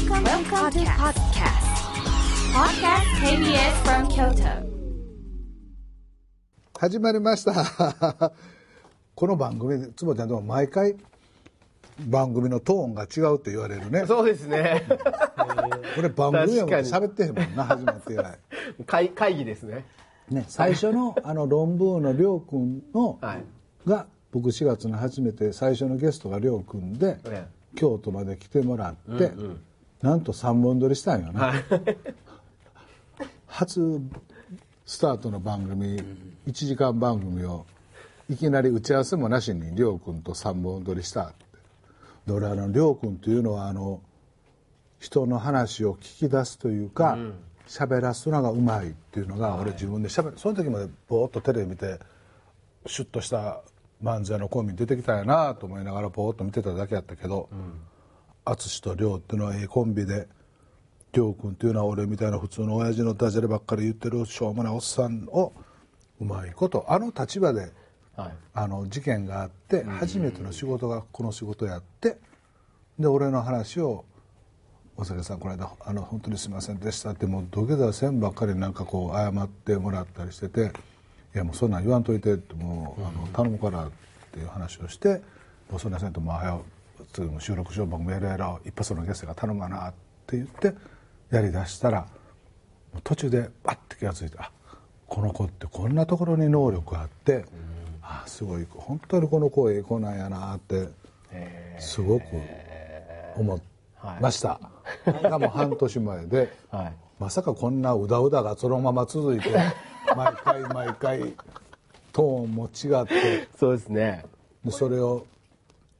[0.00, 1.64] Welcome, Welcome to podcast.
[2.56, 4.64] Podcast KBS from Kyoto.
[6.78, 8.32] 始まりました
[9.14, 10.96] この番組で坪ちゃんでも毎回
[12.06, 14.86] 番組のトーンが違うって言われるねそうですね。
[15.94, 18.38] これ番組やもん喋ってへんもんな始まって以来
[18.86, 19.84] 会会議ですね。
[20.30, 23.44] ね最初のあの論文のりょうくんの、はい
[23.86, 29.32] が僕4月に初めて最初のゲストがりょうくんで、ええ京都まで来てもらって、
[30.02, 31.52] なんと3本撮りしたんよな、
[33.46, 34.00] 初
[34.86, 35.98] スタートの番組
[36.46, 37.66] 1時間番組を
[38.28, 41.44] いきなり打ち合わせもなしにりょうくんと3本撮りしたって。
[42.26, 44.00] で俺あのりょうくんというのはあの
[44.98, 47.18] 人の話を聞き出すというか
[47.66, 50.38] 喋、らすのがうまいっていうのが俺自分で喋る。
[50.38, 51.98] その時までぼーっとテレビ見て
[52.86, 53.60] シュッとした
[54.02, 57.48] 漫才のコンビに出てきたんやなと思いながらぼーっと見てただけやったけど
[58.56, 60.28] 淳、と亮っていうのはええコンビで
[61.12, 65.52] 亮君っていうのは俺みたいな普通の親父のダジャレばっかり言ってるしょうもないおっさんを
[66.20, 67.72] うまいことあの立場で
[68.16, 68.32] はい。
[68.54, 72.18] あの事件があって初めての仕事がこの仕事やって
[72.98, 74.04] で俺の話を
[74.96, 80.72] 「大阪さんこの間あの本当にすいませんでした」ってもう土下座せんばっかりなんかこう謝ってもらったりしてて
[81.34, 83.90] 「いやもうそんなん言わんといて」ってもうあの頼むからっ
[84.32, 85.22] ていう話をして
[85.70, 86.60] 「もうそんなんせんともう早
[87.38, 88.60] 収録しよう僕もやるやろ。
[88.64, 89.92] う一発のゲストが頼むわな」っ
[90.26, 90.74] て言って
[91.30, 92.06] やりだしたら
[93.04, 94.50] 途中でバッて気が付いてあ
[95.06, 97.44] この子ってこんなところに能力があって、
[98.00, 100.88] あすごい本当にこの子ええ子なんやなって
[101.80, 102.24] すごく
[103.36, 103.60] 思い
[104.20, 104.60] ました、
[105.04, 106.92] がもう半年前で、はい。
[107.18, 109.50] まさかこんなうだうだがそのまま続いて
[110.16, 111.34] 毎回毎回
[112.12, 114.24] トーンも違ってそうですね。
[114.64, 115.26] でそれを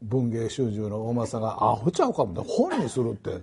[0.03, 3.43] 文芸春秋の大政が「アホちゃうかも」本にするって。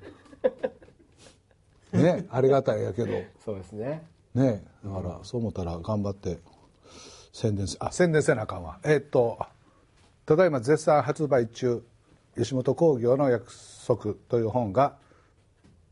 [1.94, 3.14] ねありがたいやけど。
[3.44, 4.04] そうですね。
[4.34, 6.40] ねだからそう思ったら頑張って
[7.32, 8.80] 宣伝せあ宣伝せなあかんわ。
[8.84, 9.40] えーっと
[10.26, 11.84] ただいま絶賛発売中
[12.36, 13.48] 吉本興業の約
[13.86, 14.98] 束という本が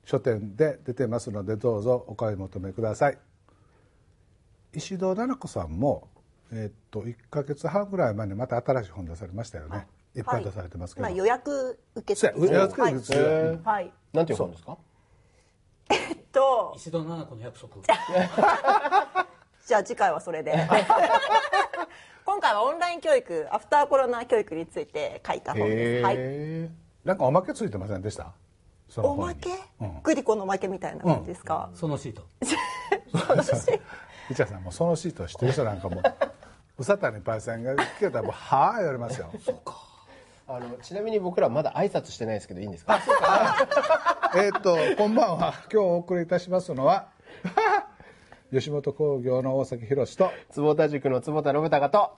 [0.04, 3.18] 書店で出てますのでどうぞお買い求めください。
[4.74, 6.10] 石戸奈々子さんも
[6.52, 9.78] えーっと1か月半ぐらい前にまた新しい本出されましたよね。
[9.78, 14.78] いっぱい出されてますけど、まあ、予約受けそうや予約受付はい、はい、なんていう本ですか？
[16.36, 16.74] と。
[16.76, 17.76] 石戸七子の約束。
[19.66, 20.54] じゃあ次回はそれで。
[22.26, 26.72] 今回はオンライン教育アフターコロナ教育について書いた本です、はい、へ
[27.04, 28.34] なんかおまけついてませんでした？
[28.90, 29.50] そのおま本にけ、
[30.04, 32.28] グリコのおまけみたいな感じですか、そのシート。
[34.30, 36.02] 市田さんもうそのシートを知ってる人なんかも。
[36.78, 39.32] う宇佐谷パイセンが聞けたらもうはあ言われますよ
[40.48, 43.00] あのちなみに僕らまだ挨拶してないですけどいいんですか？
[44.36, 47.10] えーっとこんばんは今日お送りいたしますのは
[48.54, 52.18] 吉本興業の大崎宏と坪田塾の坪田信孝と。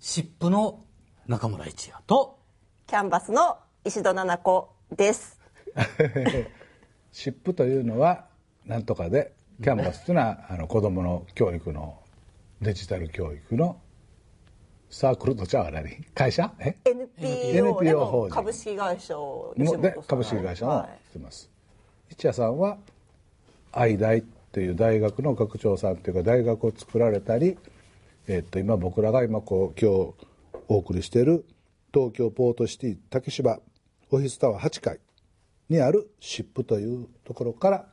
[0.00, 0.84] 湿布の
[1.26, 2.38] 中村一也と
[2.86, 5.40] キャンバスの石戸七子です
[7.10, 8.26] 湿布というのは
[8.64, 11.98] なんとかでキャンバスというのはあの子供の教育の
[12.62, 13.80] デジタル教育の
[14.90, 15.90] サークルとちゃうわ何？
[16.14, 16.52] 会社？
[16.60, 17.94] え？NPO, 法人。
[17.96, 21.50] も株式会社をもで株式会社もはしてます、
[22.10, 22.78] 一夜さんは
[23.72, 24.22] 愛大っ
[24.52, 27.58] ていう大学の学長さんっていうか大学を作られたり、
[28.26, 30.14] えっと今僕らが今こう今日
[30.68, 31.44] お送りしている
[31.92, 33.60] 東京ポートシティ竹芝
[34.10, 35.00] オフィスタワー8階
[35.68, 37.86] にあるシップというところから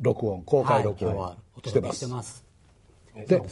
[0.00, 2.45] 録音公開録音してます,、してます
[3.24, 3.42] で、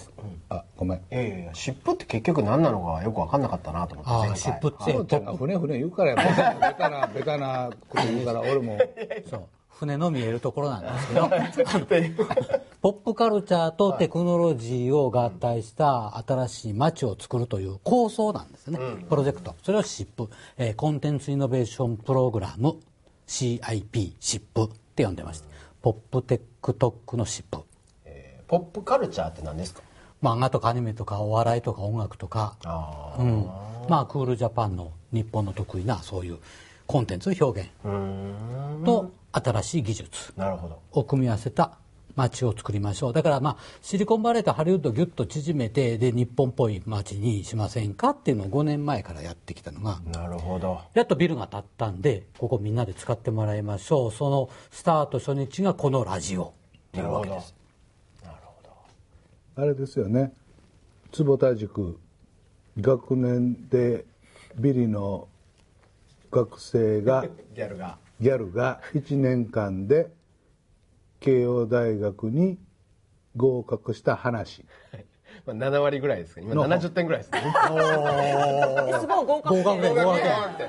[0.51, 0.99] あごめん。
[0.99, 4.93] いやいやいや湿布って結局何なのかよく分かんなかったなと思ってああ湿布って。
[4.93, 8.79] そうちゃんが船船言うからやベタなベタなこと言うから 俺も。
[9.31, 9.45] そう。
[9.71, 11.29] 船の見えるところなんですけど。
[12.81, 19.55] ポップカルチャーとテクノロジーを合体した新しい街を作るという構想なんですね、プロジェクト。
[19.63, 22.77] それを SIP、えーコンテンツイノベーションプログラム
[23.27, 25.49] CIP SIP って呼んでまして。
[25.83, 27.62] ポップテックトックの SIP
[28.46, 29.82] ポップカルチャーって何ですか？
[30.23, 32.56] 漫画とかアニメとかお笑いとか音楽とか。
[32.64, 33.46] あうん、
[33.88, 36.38] まあクールジャパンの日本の得意なそういう
[36.87, 37.70] コンテンツ表現。
[38.85, 40.35] と新しい技術。
[40.93, 41.79] を組み合わせた
[42.17, 43.12] 街を作りましょう。
[43.12, 48.11] だからまあシリコンバレーとハリウッドをギュッと縮めてで日本っぽい街にしませんか？
[48.11, 50.81] っていうのを5年前からやってきたのがなるほど。
[50.94, 54.12] やっとビルが建ったんでここみんなで使ってもらいましょう。
[54.12, 56.50] そのスタート初日がこのラジオっ
[56.93, 57.55] ていうわけです
[59.56, 60.33] あれですよね。
[61.12, 61.97] 坪田塾
[62.81, 64.05] 学年で
[64.56, 65.29] ビリの
[66.33, 67.25] 学生が
[67.55, 67.99] ギャルが。
[68.21, 70.11] ギャルが1年間で
[71.21, 72.59] 慶応大学に
[73.37, 74.65] 合格した話。
[75.47, 77.43] まあ、7割ぐらいですか今の70点ぐらいですね。
[78.89, 80.21] え すごい合格合格点合格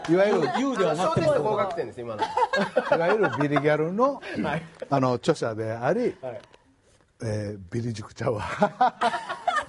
[0.06, 0.16] 点。
[0.16, 1.26] いわゆる優ではなくて。
[1.26, 2.24] 合格点です今の。
[2.24, 4.62] いわゆるビリギャルの,、はい。
[4.90, 6.42] あの著者であり、はい
[7.26, 8.44] えービリ塾ちゃうわ、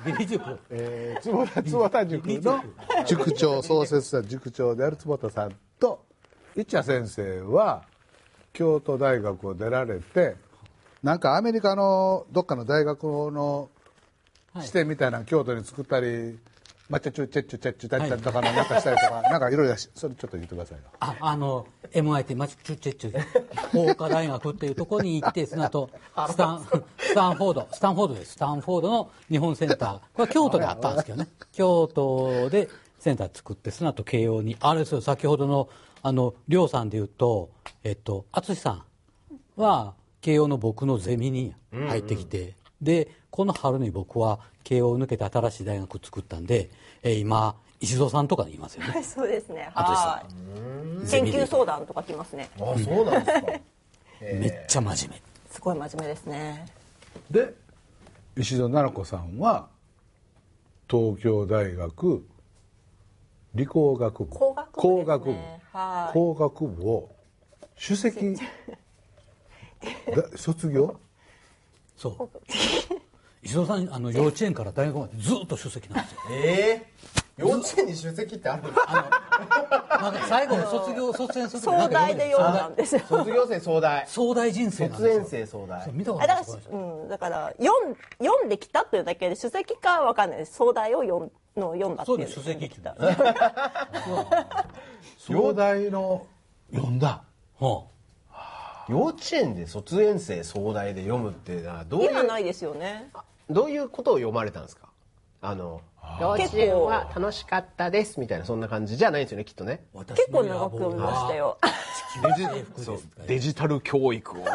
[0.04, 0.58] ビリ塾？
[0.70, 2.62] えー、坪田坪田塾の
[3.06, 3.32] 塾。
[3.32, 6.04] 長創設者塾長である坪田さんと
[6.54, 7.82] 一茶先生は
[8.52, 10.36] 京都大学を出られて
[11.02, 13.70] なんかアメリカのどっかの大学の
[14.60, 16.38] 支店みたいなの京都に作ったり
[16.90, 23.22] 抹茶チュチェッチュチェッチュチャッチャとかなんかしたりとか、なんかいろいろそれちょっと言ってくださいよああの MIT マチュチュチュチュ
[23.72, 25.90] 法科大学っていうところに行ってその後
[26.28, 26.64] スタン
[26.98, 32.68] スタンフォードスタンフォードですスタンフォードの日本センターこれは京都であったんですけどね京都で
[33.00, 35.68] センター作ってその後慶応にあれですよ先ほどの
[36.02, 37.50] あの亮さんで言うと
[37.82, 38.82] えっと淳さん
[39.56, 46.70] は慶応の僕のゼミに入ってきて、でこの春に僕は慶応を抜けて新しい大学作ったんで、
[47.02, 49.02] えー今石戸さんとかにいますよね。
[49.02, 49.68] そうですね。
[49.74, 50.22] は
[51.04, 51.10] い。
[51.10, 52.48] 研究相談とか来ますね。
[52.56, 53.46] あそうなんですか。
[54.20, 55.20] めっちゃ真面
[55.50, 56.66] すごい真面目ですね。
[57.30, 57.54] で
[58.36, 59.68] 石戸奈々子さんは
[60.88, 62.26] 東京大学
[63.54, 64.30] 理工学部。
[64.30, 65.34] 工学部工学部。
[65.72, 66.12] はい。
[66.14, 67.14] 工学部を
[67.78, 68.36] 首席。
[70.16, 70.98] だ卒業？
[71.96, 72.30] そう。
[73.42, 76.20] 石戸さんあの幼稚園から大学までずっと出席なんですよ。
[76.32, 78.92] ええ幼稚園に出席ってあるんですか
[80.00, 83.02] なんか最後の卒業卒園する時壮大で読んだんですよ。
[83.06, 84.06] 卒業生総大。
[84.08, 85.86] 壮大人生卒園生総大。
[85.92, 90.38] 見たことあだからないうん、だから読ん読んできたというだけで書籍かは分かんない。
[90.38, 92.16] です壮大を読んの読んだっていう。
[92.16, 92.96] そうです書籍きた
[95.18, 96.26] 東大の
[96.72, 97.22] 読んだ。
[97.58, 97.84] は
[98.88, 103.10] 幼稚園で卒園生総大で読むってのはどういう今ないですよね。
[103.50, 104.88] どういうことを読まれたんですか？
[105.42, 105.80] あの
[106.20, 109.84] 幼稚園は楽しかったですみたいなそんな感じじゃないんですよねきっとね。
[109.94, 111.58] あ結構長く読みましたよ。
[112.38, 112.44] デ
[112.78, 113.00] ジそう。
[113.26, 114.44] デジタル教育を。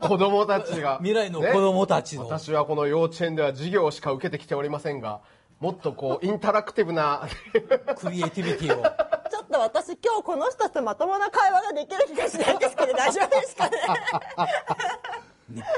[0.00, 0.98] 子供たちが。
[0.98, 2.24] 未来の子供たちの。
[2.24, 2.28] ね。
[2.30, 5.20] 私はこの幼稚園では授業しか受けてきておりませんが
[5.60, 7.26] もっとこうインタラクティブな。
[7.96, 8.82] クリエイティビティを。
[8.82, 13.78] ちょっと私今日この人たちとまともな会話ができる気がしないんですけど大丈夫ですかね？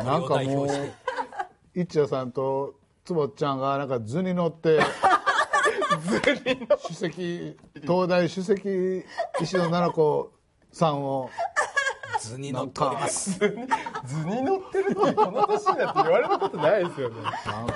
[0.04, 0.68] なんかもう
[1.74, 2.74] 一夜さんと
[3.04, 4.78] 坪ちゃんがなんか図に乗って
[6.86, 9.04] 首席東大首席
[9.40, 10.30] 石戸奈々子
[10.72, 11.30] さんを
[12.20, 13.38] 図に乗ってます。
[13.38, 13.48] 図
[14.24, 17.16] に乗ってるってこの年になって言われたことないですよね。
[17.22, 17.30] な
[17.62, 17.72] んか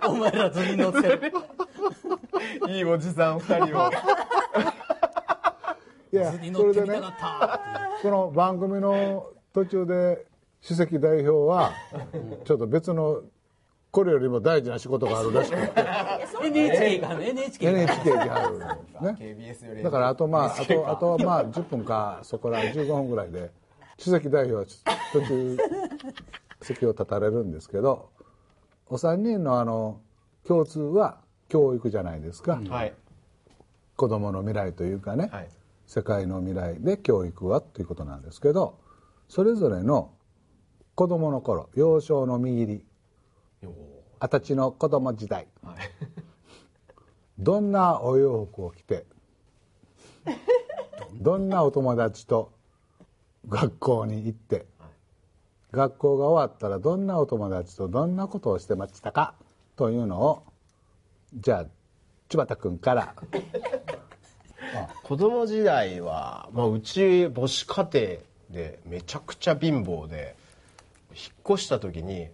[0.00, 0.12] 顔。
[0.12, 1.32] お前ら図に乗ってる。
[2.68, 3.90] いいおじさん二人を
[6.14, 7.00] いやそれでね
[8.00, 10.24] この番組の途中で
[10.62, 11.72] 首席代表は
[12.44, 13.22] ちょっと別の
[13.90, 15.72] これよりも大事な仕事があるらしくて。
[16.46, 17.70] NHK がね NHK が。
[17.72, 19.82] NHK に入るね。
[19.82, 23.50] だからあとまああとあとはまあ10分かそこら15分ぐらいで
[23.98, 25.56] 首席代表は途中
[26.62, 28.10] 席を立たれるんですけど
[28.86, 30.00] お三人のあの
[30.46, 31.18] 共通は
[31.48, 32.94] 教育じゃないですか、はい。
[33.96, 35.48] 子供の未来というかね、はい
[35.86, 38.78] 世界の未来で教育はということなんですけど
[39.28, 40.12] それぞれの
[40.94, 42.84] 子供の頃幼少の見入り
[44.24, 45.48] 二十歳の子供時代、
[47.38, 49.04] どんなお洋服を着て
[51.20, 52.50] どんなお友達と
[53.46, 54.66] 学校に行って、
[55.72, 59.34] 学校が終わったらどんなお友達とどんなことをしてましたか
[59.76, 60.42] というのを
[61.34, 61.66] じゃあ
[62.28, 63.14] 千葉田君から
[65.02, 68.06] 子供時代は、ま、うち母子家庭
[68.50, 70.36] でめちゃくちゃ貧乏で
[71.10, 72.28] 引っ越した時に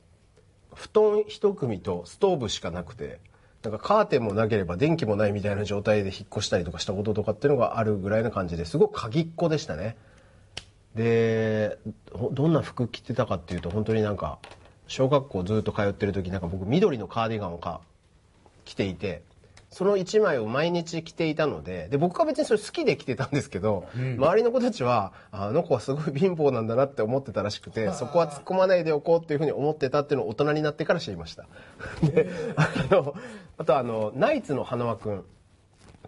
[0.74, 3.18] 布団一組とストーブしかなくて
[3.62, 9.96] なんかカーテンもなければ電気もないみたいな状態で引っ越したりとかしたこととかっていうのがあるぐらいな感じですごく鍵っ子でしたね。
[10.94, 11.78] で
[12.32, 14.38] どんな服着てたかっていうと本当になんか
[14.88, 17.80] 小学校ずっと通ってる時なんか僕緑のカーディガンをか
[18.64, 19.22] 着ていて
[19.70, 31.46] その1枚を毎日着ていたのでで僕は別にそれ好きで着てたんですけど、周りの子たちはああの子はすごい貧乏なんだなって思ってたらしくてそこは突っ込まないでおこうっていうふうに思ってたっていうのを大人になってから知りました。
[32.02, 33.14] であの
[33.58, 35.24] あとあのナイツの花輪君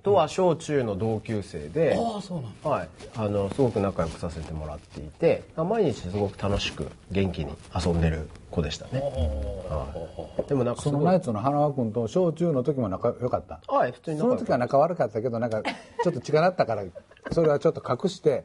[0.02, 2.71] とは小中の同級生で、ああそうなんだ。
[2.71, 13.61] はい、あのすごく仲良くさせてもらっていて毎日すごく楽しく元気に遊んでる子でしたね、はい、でもなんかそのナイツの花輪君と小中の時も仲良かった。
[13.73, 15.62] はい普通に仲良くその時は仲悪かったけどなんか
[16.02, 16.85] ちょっと違ったから
[17.30, 18.44] それはちょっと隠して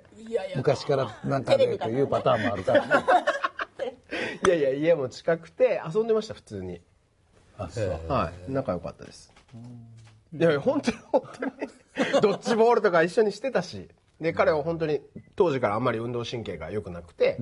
[0.55, 3.05] 昔からなんかでというパターンもあるからね。
[4.45, 6.81] いやいや家も近くて遊んでました普通に。
[7.57, 7.99] あそう。
[8.07, 8.51] はい。
[8.51, 9.33] 仲良かったです
[10.33, 11.51] いやいや本当に本当に
[12.21, 13.87] ドッジボールとか一緒にしてたし。
[14.19, 15.01] で彼は本当に
[15.35, 17.37] 当時からあんまり運動神経が良くなくて、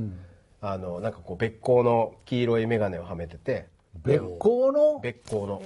[0.60, 3.68] あのなんかこう別光の黄色い眼鏡をはめてて。
[4.04, 5.00] 別行の？
[5.00, 5.62] 別光の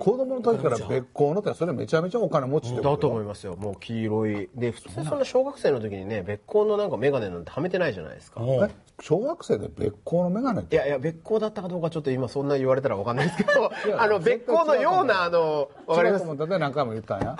[0.00, 2.96] 子供の時から別行のってそれめちゃめちゃお金持ちってだ。
[2.96, 3.54] と思いますよ。
[3.56, 4.48] もう黄色い。
[4.54, 8.40] で普通そんな小学生の時にね別光のなんか眼鏡なんてはめてないじゃないですか。
[8.42, 10.76] え小学生で別行の眼鏡って？
[10.76, 13.70] いやいや別光だったかどうかちょっと今そんな言われたら分かんないですけど。
[14.00, 16.22] あの別光のようなあの分かります？
[16.22, 17.36] 違うと思ったで何回も言ったんや。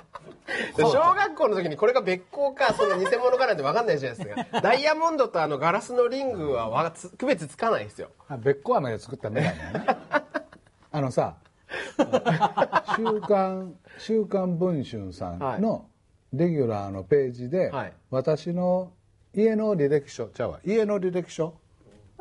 [0.76, 4.60] で小学校の時にこれが別光かその偽物かなんて分かんないじゃないですか。
[4.60, 8.08] ダイヤモンドとあのガラスのリングはわつ区別つかないですよ。
[8.28, 9.96] あ別行飴で作った眼鏡やね。
[10.92, 11.36] あのさ
[12.96, 15.86] 「週刊週刊文春」さんの
[16.32, 17.92] レギュラーのページで、はい。
[18.10, 18.92] 私の
[19.34, 20.60] 家の履歴書ちゃうわ。
[20.64, 21.54] 家の履歴書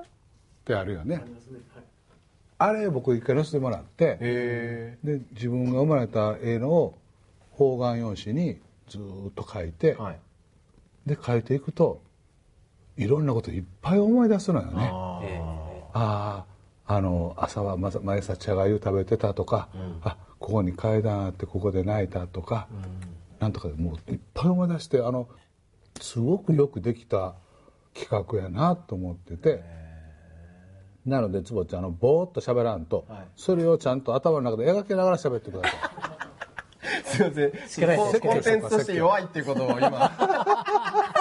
[0.01, 0.06] っ
[0.65, 1.24] てあるよね。
[2.58, 6.94] あれ僕一回載せてもらってへで自分が生まれた絵の
[7.51, 10.20] 方眼用紙にずーっと書いて、えはい。
[11.06, 12.01] で書いていくと
[12.98, 14.91] いろんなこといっぱい思い出すのよね。
[15.94, 16.46] ああ
[16.91, 19.69] あの朝は毎朝茶がゆ食べてたとか、
[20.01, 22.67] あここに階段あってここで泣いたとか、
[23.39, 25.29] なんとかもういっぱい思い出してあの
[26.01, 27.36] すごくよくできた
[27.93, 29.63] 企画やなと思ってて。
[31.05, 33.05] なので坪ちゃんあのぼーっと喋らんと、
[33.36, 35.79] それをちゃんと頭の中で描きながら喋ってください。
[37.67, 38.22] すいません。
[38.22, 39.89] コンテンツとして弱いっていうことを今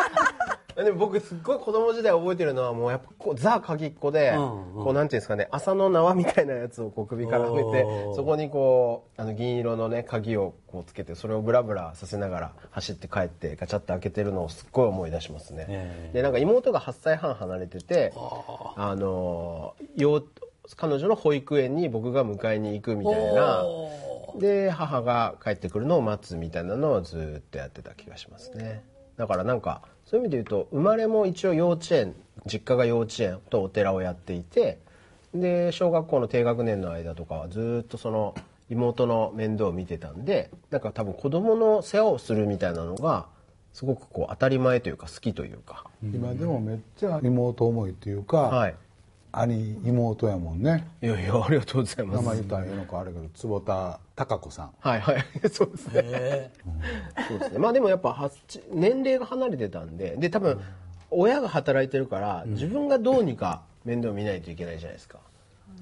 [0.85, 18.13] でも僕すっごい子供時代覚えてるのはもうやっぱこうザ鍵っ子で、こうなんていうんですかね麻の縄みたいなやつをこう首からはめてそこにこうあの銀色のね鍵をこうつけてそれをブラブラさせながら走って帰ってガチャって開けてるのをすっごい思い出しますね、でなんか妹が8歳半離れてて
[18.77, 20.23] あの幼
[20.77, 23.65] 彼女の保育園に僕が迎えに行くみたいな。
[24.37, 28.85] で母が帰ってくるのを待つみたいなのをずっとやってた気がしますね。
[29.17, 32.15] だからなんかそういう意味で言うと生まれも一応幼稚園
[32.47, 34.79] 実家が幼稚園とお寺をやっていて
[35.35, 38.35] で小学校の低学年の間とかはずっとその
[38.71, 43.27] 妹の面倒を見てたんでなんか多分子供の世話をするみたいなのが
[43.75, 48.75] すごくこう当たり前というか好きというか、今でもめっちゃ妹思いっていうか、はい。
[49.31, 50.89] 兄妹やもんね。
[51.01, 52.17] いやいやありがとうございます。
[52.17, 54.71] 名前言ったらいいのかあれけど坪田貴子さん。
[54.81, 55.25] はいはい。
[55.51, 56.51] そうですね。
[57.29, 57.59] そうですね。
[57.59, 58.31] まあでもやっぱ
[58.73, 60.61] 年齢が離れてたんでで多分
[61.11, 65.19] 親が働いてるから自分がどうにか面倒見ないといけないじゃないですか。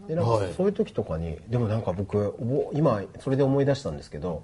[0.06, 0.52] でなんかはい。
[0.54, 2.34] そういう時とかにでもなんか僕
[2.72, 4.42] 今それで思い出したんですけど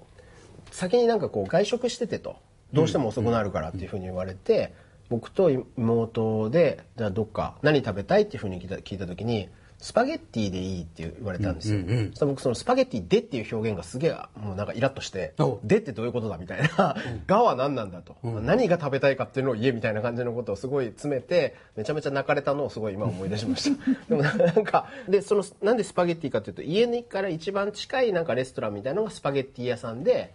[0.70, 2.36] 先になんかこう外食しててと。
[2.72, 4.72] どうしても遅くなるからっていうふうに言われて
[5.10, 9.50] 僕と妹でじゃあどっか何食べたいっていうふうに聞いた聞いた時に
[9.82, 16.94] スパゲッティでいいって言われたんですよ、そしたら僕そのスパゲッティでっていう表現がすげえもうなんかイラッとしておでってどういうことだみたいな
[17.26, 23.84] 「が」は何なんだと、何が食べたいかっていうのを言えみたいな感じのことをすごい詰めてめちゃめちゃ泣かれたのをすごい今思い出しました。
[24.08, 30.32] でもなんかでそのなんでスパゲッティかっていうと家にから一番近いなんかレストランみたいなのがスパゲッティ屋さんで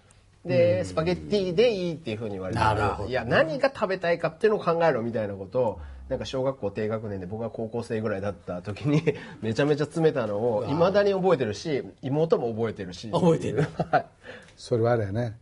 [0.48, 9.04] でスパゲッティでいいっていうふうに言われたらいや何が食べたいかっていうのを考えろみたいなことをなんか小学校低学年で僕が高校生ぐらいだった時に
[9.42, 13.12] めちゃめちゃ詰めたのをいまだに覚えてるし妹も覚えてるし。
[13.12, 13.68] 覚えてる。
[13.92, 14.06] はい。
[14.56, 15.38] それはあれやね。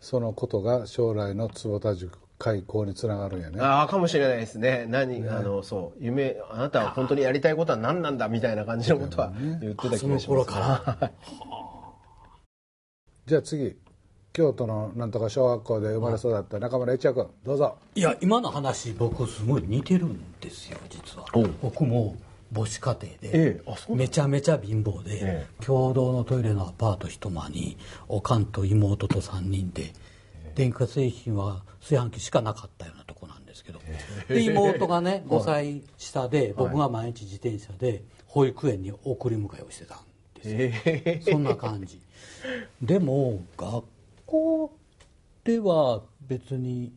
[0.00, 3.60] そのことが将来の坪田塾開校につながるんやね。
[3.60, 4.86] ああかもしれないですね。
[4.88, 5.98] 何、あのそう。
[6.02, 9.30] 夢あなたは本当にやりたいことは何なんだみたいな感じのことは
[9.60, 10.26] 言ってた気そのがします。
[10.26, 11.10] 頃から。
[13.26, 13.76] じゃあ次
[14.32, 17.76] 京都のなんとか小学校で生まれ育った中村一也君どうぞ。
[17.94, 21.26] いや今の話僕すごい似てるんですよ実は。
[21.60, 22.16] 僕も
[22.54, 27.76] 母子家庭で、めちゃめちゃ貧乏で、え共同のトイレのアパート一間に
[28.08, 29.92] おかんと妹と3人で
[30.54, 33.80] 電化製品は炊飯器しかなかったようなとこなんですけど
[34.28, 39.98] で妹がね5歳下で僕が毎日自転車で保育園に送り迎えをしてたん
[40.34, 41.32] ですよ。
[41.32, 42.00] そんな感じ。
[42.82, 43.84] でも学
[44.30, 44.70] 校
[45.42, 46.92] では別に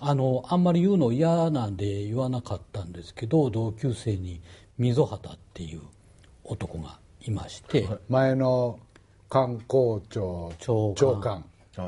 [0.00, 4.40] あのあんまり言うの嫌なんで言わなかったんですけど同級生に
[4.78, 5.82] 溝端っていう
[6.44, 8.78] 男がいまして、前の
[9.28, 11.44] 観光庁長官。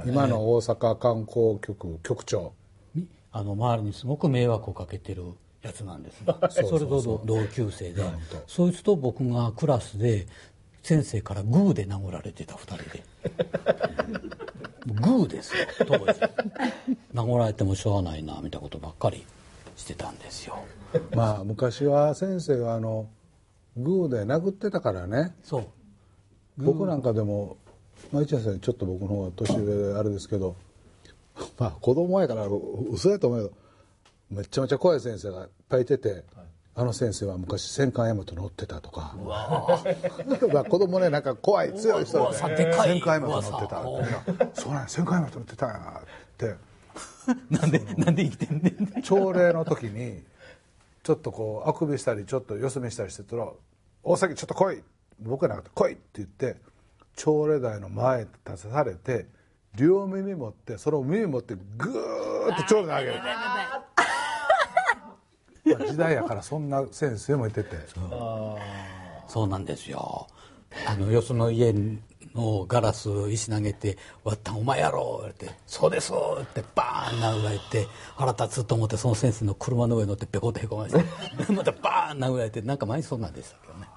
[0.06, 2.52] 今の大阪観光局局長。
[2.94, 5.24] みあの周りにすごく迷惑をかけてる
[5.62, 6.22] やつなんです
[6.68, 8.02] それと同級生で。
[8.46, 10.26] そいつと僕がクラスで
[10.82, 13.04] 先生からグーで殴られてた二人で。
[14.86, 15.66] グーですよ。
[15.86, 16.20] 当時。
[17.14, 19.24] 殴られてもしょうがないなみたいなことばっかり
[19.76, 20.64] してたんですよ。
[21.14, 23.08] まあ昔は先生があの
[23.76, 25.34] グーで殴ってたからね。
[25.42, 25.66] そう。
[26.58, 27.56] 僕なんかでも、
[28.12, 30.56] まあ、一年生ちょっと僕の方が年上であれですけど
[31.58, 32.46] まあ子供やから
[32.90, 35.84] 嘘やと思うけどめちゃめちゃ怖い先生がいっぱいい。
[35.84, 36.24] てて、
[36.80, 39.14] あの先生は昔戦艦大和乗ってたとか。
[40.50, 43.82] まあ子供ねなんか怖い強い人噂で戦艦大和乗ってた
[44.54, 46.06] そうなんや戦艦大和乗ってたんやっ
[46.38, 46.54] て。
[47.50, 49.02] なんでなんで生きてんねん。
[49.02, 50.22] 朝礼の時に
[51.02, 53.46] ちょっとこうあくびしたりちょっとよそ見したりしてたら
[54.02, 54.82] 「大崎ちょっと来い」
[55.20, 56.56] 僕はなくて「来い」って言って
[57.14, 59.26] 朝礼台の前に立たされて
[59.74, 63.14] 両耳持ってその耳持ってグーッと朝礼投げる。
[63.18, 63.59] まあ
[65.76, 67.76] 時代やからそんな先生もいてて。
[69.28, 69.48] そう。
[69.48, 70.26] なんですよ。
[70.86, 71.74] あのよその家
[72.34, 81.04] のガラス石投げて「割ったんお前やろ」って「そうです」ってバーン殴られて腹立つと思ってその先生の車の上に乗ってペコってへこまれて
[81.52, 83.88] またバーン殴られてなんか毎日そんなんでしたけどね。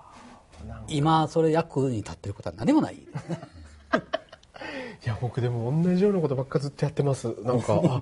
[0.88, 2.96] 今それ役に立ってることは何もない。
[2.96, 3.08] い
[5.04, 7.28] や僕でも同じようなことばっかずっとやってます。
[7.44, 8.02] なんかあ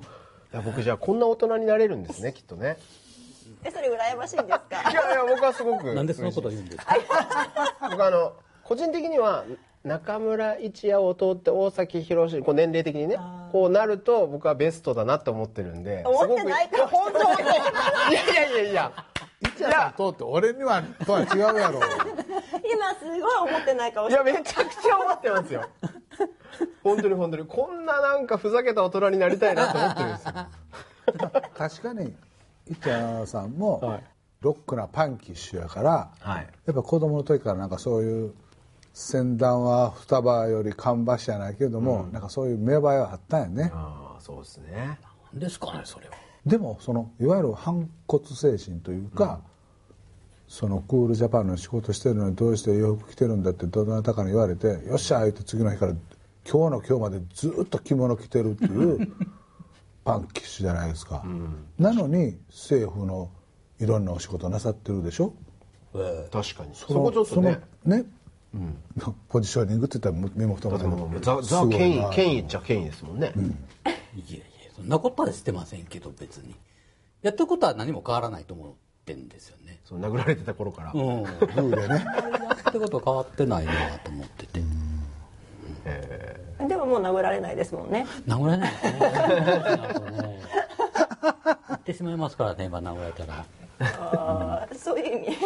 [0.53, 2.77] いや僕じゃあこんな大人になれるんですねきっとね
[3.63, 4.89] えそれ羨ましいんですか？
[4.91, 6.95] いやいや僕はすごくなんでそのことを言うんですか？
[7.89, 9.43] 僕あの個人的には
[9.83, 13.17] 中村一也を通って大崎宏こう年齢的にね
[13.51, 16.87] こうなると僕はベストだなと思ってるんで思ってないかも。
[16.89, 17.35] すごくいや本
[18.07, 18.71] 当いやいやいや。
[18.71, 18.91] いや
[19.43, 25.63] 一夜さん通って俺にはとは違うやろ今すごい思ってない顔いしてやめちゃくちゃ思ってますよ
[26.83, 30.33] 本当に本当にこんななんかふざけた大人になりたいなと思ってるんですよ
[31.57, 32.13] 確かに
[32.71, 34.03] 一夜さんもはい。
[34.41, 36.47] ロックなパンキッシュやから、はい。
[36.65, 38.33] やっぱ子供の時からなんかそういう
[38.93, 44.97] 先端は双葉より芳しじゃないけれども、なんかそういう芽生えはあったんやね、ああそうですね。
[45.31, 46.15] 何ですかねそれは。
[46.45, 49.41] でもそのいわゆる反骨精神というか、
[50.47, 55.93] そのクールジャパンの仕事してるのにどうして洋服着てるんだってどなたかに言われてよっしゃー言って次の日から
[56.49, 59.13] 今日の今日までずっと着物着てるっていう
[60.03, 61.23] パンキッシュじゃないですか、
[61.77, 63.29] なのに政府の
[63.79, 65.33] いろんなお仕事なさってるでしょ？
[65.93, 66.73] 確かに。
[66.73, 67.59] そこちょっとね。
[67.83, 68.05] そのね、
[69.29, 76.55] ポジショニングって言ったら身も蓋ももうザ・すザ権威権威っちゃ権威ですもんね、いやいやそんなことはしてませんけど別に。
[77.21, 78.73] やってることは何も変わらないと思っ
[79.05, 79.79] てんですよね。
[79.85, 81.23] そう殴られてた頃から、うん。
[81.23, 82.03] グーでね。
[82.03, 83.71] やってることは変わってないな
[84.03, 84.63] と思ってて
[86.67, 88.05] でももう殴られないですもんね。
[88.27, 90.39] 殴られないですねなんかね。
[91.69, 93.45] 言ってしまいますからね今殴られたら。
[93.79, 95.37] あーそういう意味。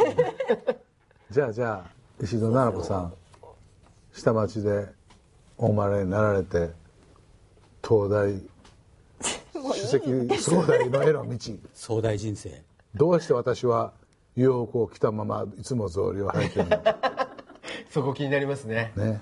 [1.32, 1.90] じゃあじゃあ
[2.24, 3.14] 石戸奈々子さん
[4.14, 4.88] 下町で
[5.58, 6.70] お生まれになられて
[7.86, 8.42] 東大
[9.54, 11.38] 首席総大のへの道
[11.74, 12.62] 壮大人生。
[12.94, 13.94] どうして私は
[14.36, 16.78] 洋服を着たままいつも草履を履いてるの？
[17.92, 18.92] そこ気になりますね。
[18.96, 19.22] ね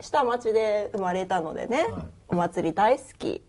[0.00, 1.86] 下町で生まれたのでね、
[2.28, 3.42] お祭り大好き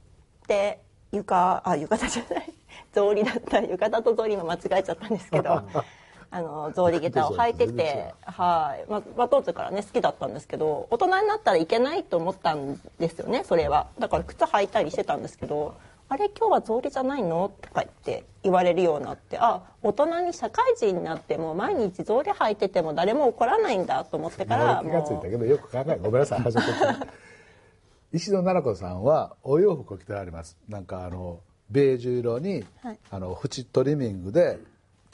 [0.47, 0.81] で
[1.11, 2.53] 浴衣あ浴衣じゃない。
[2.91, 5.63] 草履だった浴衣と草履今間違えちゃったんですけど
[6.31, 13.87] あの草履下駄を履いててはい、まあまあ、当時からね好きだったんですけど大人になったらいけないと思ったんですよねそれは。
[13.99, 15.75] だから靴履いたりしてたんですけど
[16.11, 17.51] あれ今日は草履じゃないの？
[17.61, 26.71] とか言って言われるようになってあ大人に社会人になっても毎日草履履いてても誰も怒らないんだと思ってから気がついもたけどよく考えごめんなさい初めて
[28.11, 30.57] 石戸奈々子さんはお洋服を着てあります。
[30.67, 32.65] なんかあのベージュ色に、
[33.11, 34.57] あの縁トリミングで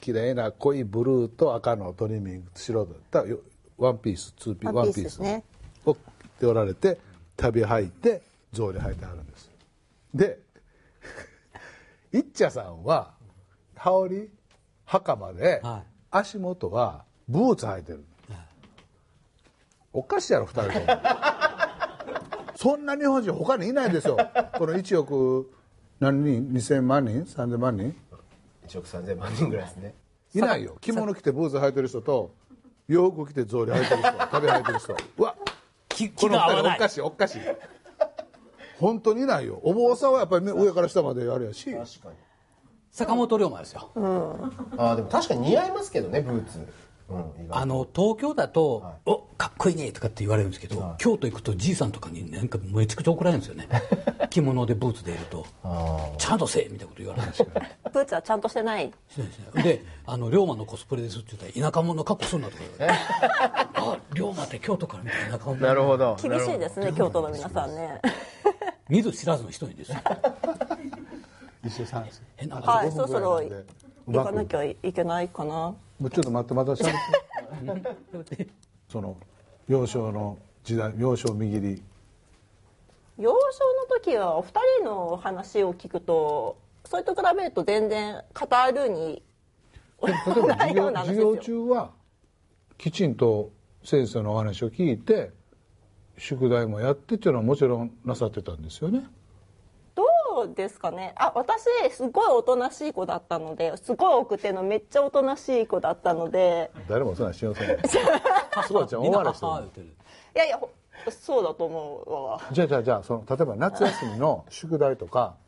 [0.00, 3.40] 綺麗な濃いブルーと赤のトリミング白だったよ
[3.76, 5.20] ワンピースツーピーワンピース
[5.84, 5.98] を着
[6.40, 6.98] ておられて
[7.36, 8.22] 旅履いて
[8.54, 9.50] 草履履いてあるんです。
[10.14, 10.38] で
[12.16, 13.12] いっちゃさんは
[13.74, 14.30] 羽織
[14.84, 15.90] 袴で、はい。
[16.10, 18.04] 足元はブーツ履いてる、
[19.92, 21.00] おかしいやろ2人とも。
[22.56, 24.16] そんな日本人他にいないですよ。
[24.56, 25.52] この1億
[26.00, 27.94] 何人？2000万人？3000万人
[28.66, 29.94] ？1億3000万人ぐらいですね。
[30.34, 30.76] いないよ。
[30.80, 32.34] 着物着てブーツ履いてる人と
[32.88, 34.96] 洋服着て草履履いてる人 旅履いてる人。
[35.18, 35.36] うわ
[35.88, 36.76] 気この2気が合わない。
[36.76, 37.40] 人おかしいおかしい
[38.78, 39.60] 本当にいないよ。
[39.62, 41.64] お坊さんはやっぱりね上から下まであれやし。
[41.64, 42.14] 確かに。
[42.90, 43.90] 坂本龍馬ですよ。
[44.76, 46.66] ああでも確かに似合いますけどねブーツ、
[47.50, 53.68] あの東京だと、おかっこいいねとかって言われるんですけど、京都行くとじいさんとかになんかめちゃくちゃ怒られるんですよね。
[54.28, 55.46] 着物でブーツでいると。
[56.18, 57.46] ちゃんとせえみたいなこと言われるんですよ
[57.92, 58.92] ブーツはちゃんとしてない。
[59.08, 63.00] しないしないであの龍馬のコスプレですって言ったら田舎者の格好するなとか言われて
[63.78, 65.74] あ龍馬って京都から見た田舎者な。
[65.74, 66.16] るほど。
[66.20, 68.00] 厳しいですね京都の皆さんね。
[68.88, 69.98] 見ず知らずの人にですよ。
[71.64, 73.42] 一緒さん変なはい5分そろそろ
[74.08, 78.48] 行かなきゃいけないかなもうちょっと待ってまたしゃべって。
[78.88, 79.16] その
[79.68, 81.82] 幼少の時代幼少右り。
[83.18, 89.22] 幼少の時はお二人の話を聞くとそれと比べると全然語るに
[90.02, 91.90] 例えば授業授業中は
[92.76, 93.50] きちんと
[93.82, 95.30] 先生のお話を聞いて
[96.18, 99.04] 宿題もやってっていうのはもちろんなさってたんですよね
[100.36, 101.14] どうですかね。
[101.16, 106.70] あ私すごいおとなしい子だったのですごい奥手のめっちゃおとなしい子だったので。
[106.90, 107.78] 誰もそんなんしようせん
[108.66, 109.86] すごいちゃん大笑いしてる。
[109.86, 110.68] いやいやほ
[111.10, 112.40] そうだと思うわ。
[112.52, 115.45] じゃあじゃあじゃあその例えば夏休みの宿題とかあ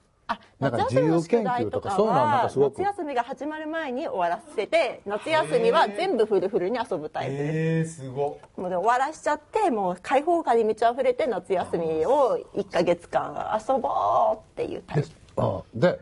[0.58, 2.82] なんか自由研究とかそういうのはなんかすごく。
[2.82, 7.32] 夏休みが始まる前に終わらせて夏休みは全部フルフルに遊ぶタイプ。
[7.32, 8.38] です、えー、すご。
[8.56, 13.88] もうで終わらしちゃってもう開放感に満ち溢れて夏休みを1ヶ月間遊ぼ
[14.34, 15.08] うっていうタイプ。
[15.36, 16.00] あで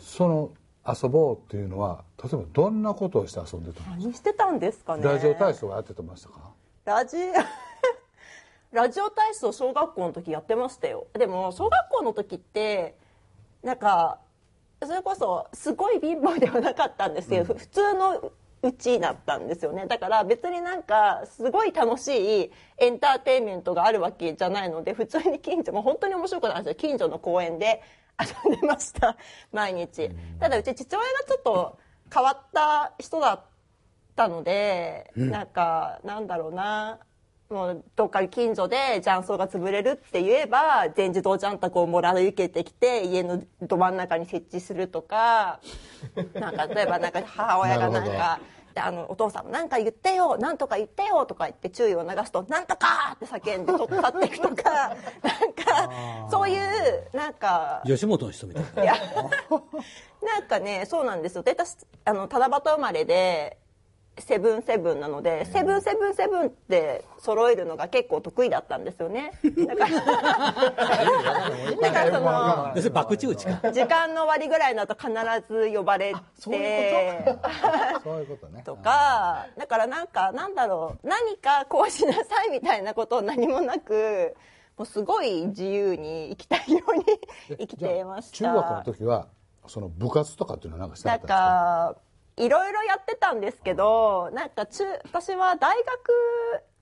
[0.00, 0.50] その
[0.86, 3.96] 遊ぼうっていうのは例えばどんなことをして遊んでたの？
[3.96, 5.02] 何してたんですかね。
[5.02, 6.50] ラジオ体操がやってましたか？
[6.84, 7.16] ラジ
[8.70, 11.06] ラジオ体操小学校の時やってましたよ。
[11.14, 12.96] でも小学校の時って
[13.64, 14.18] なんか
[14.82, 19.86] それこそすごい貧乏ではなかったんですけど、ふ普通のうちだったんですよね。
[19.86, 26.74] だから別になんかすごい楽しいエンターテインメントがあるわけじゃないので普通に近所もう本当に面白くないんですよ。
[26.74, 27.82] 近所の公園で
[28.18, 29.16] 遊んでました。
[29.52, 30.10] 毎日。
[30.38, 31.78] ただうち父親がちょっと
[32.12, 33.40] 変わった人だっ
[34.14, 36.98] たので、なんかなんだろうな
[37.50, 45.60] もうどっか近所で雀荘が潰れるって言えば全自動雀卓をもらい受けてきて家のど真ん中に設置するとか
[46.34, 48.40] なんか例えばなんか母親がなんか。
[48.74, 58.94] であのお父さんも「何か言ってよ何とか言ってよ」とか言って注意を流すと「なんとか!」って叫んで取っ去っていくとか なんかそういうなんか吉本の人みたいな
[60.28, 63.58] なんかねそうなんですよで私あの七夕生まれで
[64.18, 69.32] セブンセブンなのでセブンセブンセブンって揃えるのが結構得意だったんですよね。
[69.66, 70.00] だから
[71.80, 73.72] だからその要するに博打打ちか。
[73.72, 75.10] 時間の終わりぐらいになると必
[75.70, 76.18] ず呼ばれて。
[76.40, 78.62] そういうことね。
[78.66, 81.06] とかだからなんかなんだろう。
[81.08, 84.34] 何かこうしなさいみたいなことを何もなく
[84.76, 87.04] もうすごい自由に生きたいように
[87.58, 88.36] 生きてました。
[88.38, 89.26] 中学の時は
[89.66, 91.34] その部活とかっていうのはなんかしてたんですか？
[91.34, 91.96] か
[92.36, 95.88] いろいろやってたんですけどなんか中私は大学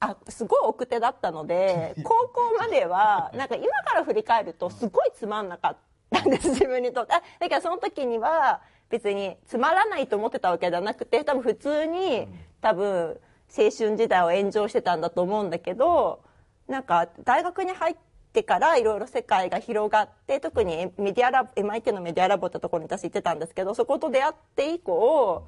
[0.00, 5.76] あすごい奥手だったので 高校まではなんか今から振り返るとすごいつまんなかっ
[6.10, 7.14] たんです自分にとって。
[7.14, 12.28] あだからその時には別につまらないと思ってたわけじゃなくて多分普通に
[12.60, 13.20] 多分
[13.54, 16.22] 青春時代をエンジョイしてたんだと思うんだけど
[16.66, 18.00] なんか大学に入って
[18.42, 25.46] からいろいろ世界が広がって特にメディアラボ MIT のメディアラボってところに私行ってたんですけどそこと出会って以降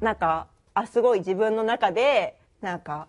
[0.00, 3.08] なんかあすごい自分の中でなんか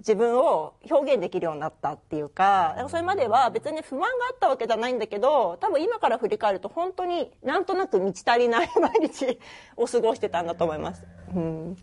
[0.00, 9.38] 自分を表現できるようになったっていうかそれまでは別に不満があったわけじゃないんだけど多分今から振り返ると本当になんとなく満ち足りない 毎日
[9.76, 11.04] を過ごしてたんだと思います。
[11.34, 11.76] うん。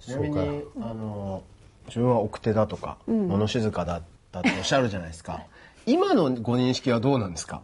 [0.00, 1.42] ちなみにあの
[1.86, 5.42] 自分は奥手だとか、物静かだったっておっしゃるじゃないですか
[5.86, 7.62] 今のご認識はどうなんですか？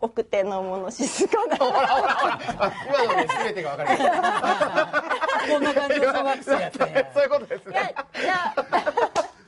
[0.00, 1.56] 奥手のもの静かな。
[1.60, 5.04] あ今ので全てが分かりま
[5.48, 7.10] こんな感じの小学生やったんや。
[7.14, 7.94] そういうことですいやい
[8.26, 8.54] や。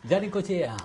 [0.06, 0.76] じゃりこちえやん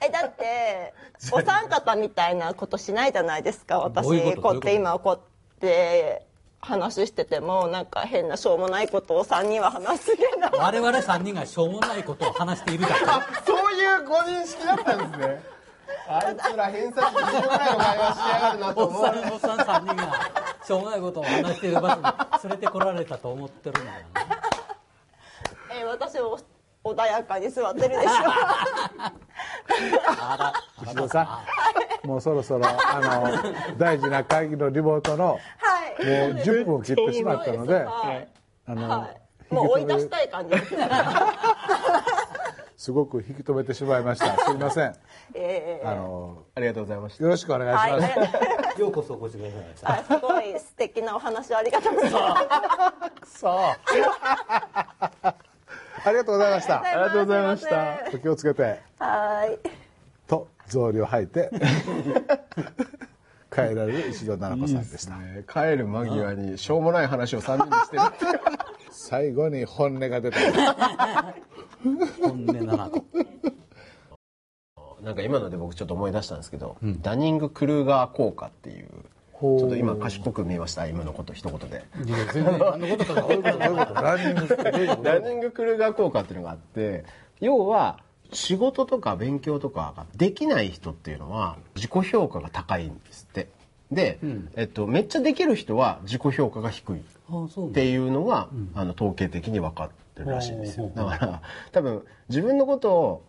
[0.00, 0.94] えだって
[1.32, 4.04] お三方みたいなことしないじゃないですか私。
[4.04, 5.20] どういうこうやって今こうやっ
[5.60, 6.22] て
[6.60, 12.94] 話しててもなんか変なしょうもないことを3人は話すけど我々3人がしょうもないことを話しているだけ。
[13.46, 15.42] そういうご認識だったんですね
[16.10, 20.30] あいつら偏差値20ぐらいの会話しやがるなとおっさんおっさん3人が
[20.64, 24.00] しょうもないことを話している場所に連れてこられたと思ってるのよね
[25.80, 26.38] え私も
[26.84, 28.08] 穏やかに座ってるでしょ
[30.06, 30.52] あら。
[30.82, 31.44] 石戸さ
[32.04, 33.00] んもうそろそろあ
[33.70, 35.38] の大事な会議のリモートのは
[36.00, 38.28] いもう10分を切ってしまったのではい
[38.66, 39.10] あの、は
[39.50, 40.74] い、もう追い出したい感じです
[42.78, 44.38] すごく引き止めてしまいました。
[44.46, 44.94] すいません。
[45.34, 47.24] ええあのありがとうございました。
[47.24, 50.00] よろしくお願いはいします、 ようこそお越しください。
[50.00, 52.36] あすごい素敵なお話ありがとうございま
[53.26, 53.40] す。
[53.40, 53.48] そ。
[53.48, 53.50] う
[55.22, 55.34] あ
[56.04, 56.80] ありがとうございました。
[56.80, 57.98] ありがとうございました。
[58.14, 58.80] お気をつけて。
[59.00, 59.58] はーい。
[60.28, 61.50] と草履を履いて
[63.68, 65.16] 帰られる石戸奈々子さんでした。
[65.16, 65.44] ね。
[65.52, 68.02] 帰る間際にしょうもない話を3人でしてる。
[68.06, 68.40] っていう
[68.90, 70.38] 最後に本音が出た。
[71.82, 73.04] 本音7個
[75.02, 78.88] なんか今ので僕ちょっと思い出したんですけど、ダニング・クルーガー効果っていう
[79.40, 81.84] ちょっと今賢く見えました今のこと一言で。
[82.04, 85.02] いや全然何のことかどういうことどういうことランニングってどういうこと。
[85.04, 87.04] ダニング・クルーガー効果っていうのがあって
[87.40, 88.00] 要は
[88.32, 93.48] 仕事とか勉強とかができない人っていうのは自己評価が高いんですって。
[93.90, 94.18] で、
[94.54, 97.00] えっと、めっちゃできる人は自己評価が低い。
[97.00, 100.90] っていうのが、あの統計的に分かってるらしいんですよ。
[100.94, 103.22] だから多分自分のことを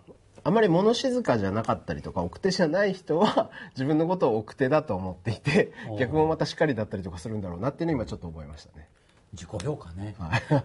[0.44, 8.88] あまり物静かじゃなかったりとか奥手じゃない人は 自分のことを奥手だと思っていて逆もまたしかりだったりとかするんだろうなっていうのを今ちょっと思いましたね
[9.34, 10.16] 自己評価ね、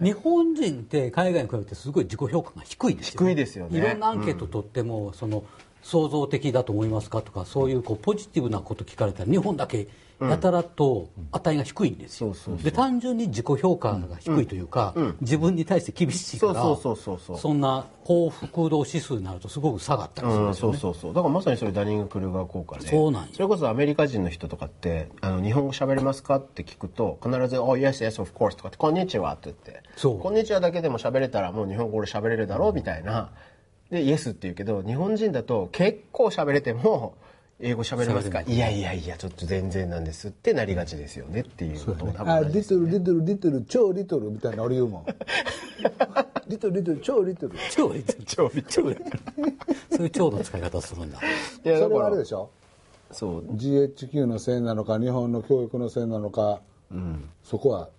[0.01, 3.77] 日本人って海外に比べてすごい自己評価が低いですよ、低いですよね。
[3.77, 5.43] いろんなアンケート取っても、その
[5.83, 9.87] 創造的だと思いますかとかそういうこうポジティブなこと聞かれたら日本だけ
[10.21, 17.37] やたらと値が低いんですよ、で単純に自己評価が低いというか、自分に対して厳しいからそうそうそうそうそう。
[17.37, 21.13] そんな幸福度指数になるとすごく下がったりするんうん、ですよね、そうそうそう。
[21.13, 22.87] だからまさにそれダニング・クルーガー効果で。
[22.87, 23.29] そうなんよ。
[23.33, 30.19] それこそアメリカ人の人とかって「あの日本語喋れますか?」って聞くと必ず「Oh yes yes of course」とかって「こんにちは」って言って「そう。
[30.19, 33.31] こんにちは」だけでも喋れたらもう日本語俺喋れるだろうみたいな。
[33.91, 37.15] で「イエス」って言うけど日本人だと結構喋れても
[37.59, 38.41] 英語喋れますか？
[38.41, 42.73] いやいやいやちょっと全然なんですってなりがちですよねっていうことを多分あ同じです。
[42.73, 45.05] リトルリトルリトル超リトルみたいな俺言うもん。
[46.47, 48.97] リトルリトル超リトル超いい超びっちょい
[49.89, 51.19] そういう超の使い方するんだ。
[51.19, 52.49] いやそれはあれでしょ？
[53.11, 53.45] そう。
[53.55, 56.59] GHQ のせいなのか日本の教育のせいなのか、
[57.45, 57.89] そこは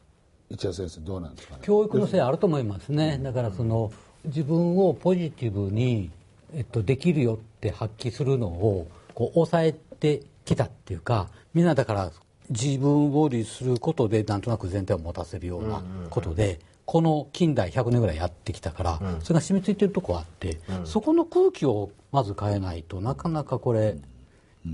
[0.51, 1.61] 一谷先生どうなんですかね？
[1.63, 3.19] 教育のせいあると思いますね。
[3.23, 3.91] だからその
[4.27, 6.11] 自分をポジティブに、
[6.55, 8.87] えっと、できるよって発揮するのを
[9.17, 12.13] こう抑えてきたっていうかみんなだから
[12.51, 23.97] 自分を律することでなんとなく全体を持たせるようなことで、この近代100年ぐらいやってきたから、それが染みついてるとこはあって、そこの空気をまず変えないとなかなかこれ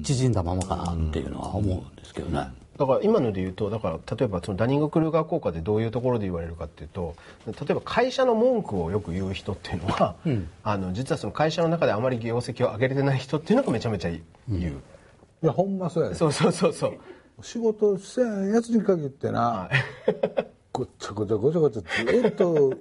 [0.03, 2.49] 縮んだままかなっていうのは思うんですけどね。
[2.83, 7.15] だから今ので言うとだから例えばそのダニング・クルーガー効果でどういうところで言われるかっていうと
[7.47, 10.17] 例えば会社の文句をよく言う人っていうのは、
[10.65, 14.83] あの実はその会社の中であまり業績を上げれてない人っていうのがめちゃめちゃ言う、
[15.45, 16.17] いやほんまそうやで。
[16.17, 16.99] そうそうそうそう。
[17.41, 19.71] 仕事せんやつに限ってな、
[20.73, 22.75] ごちゃごちゃごちゃごちゃずっと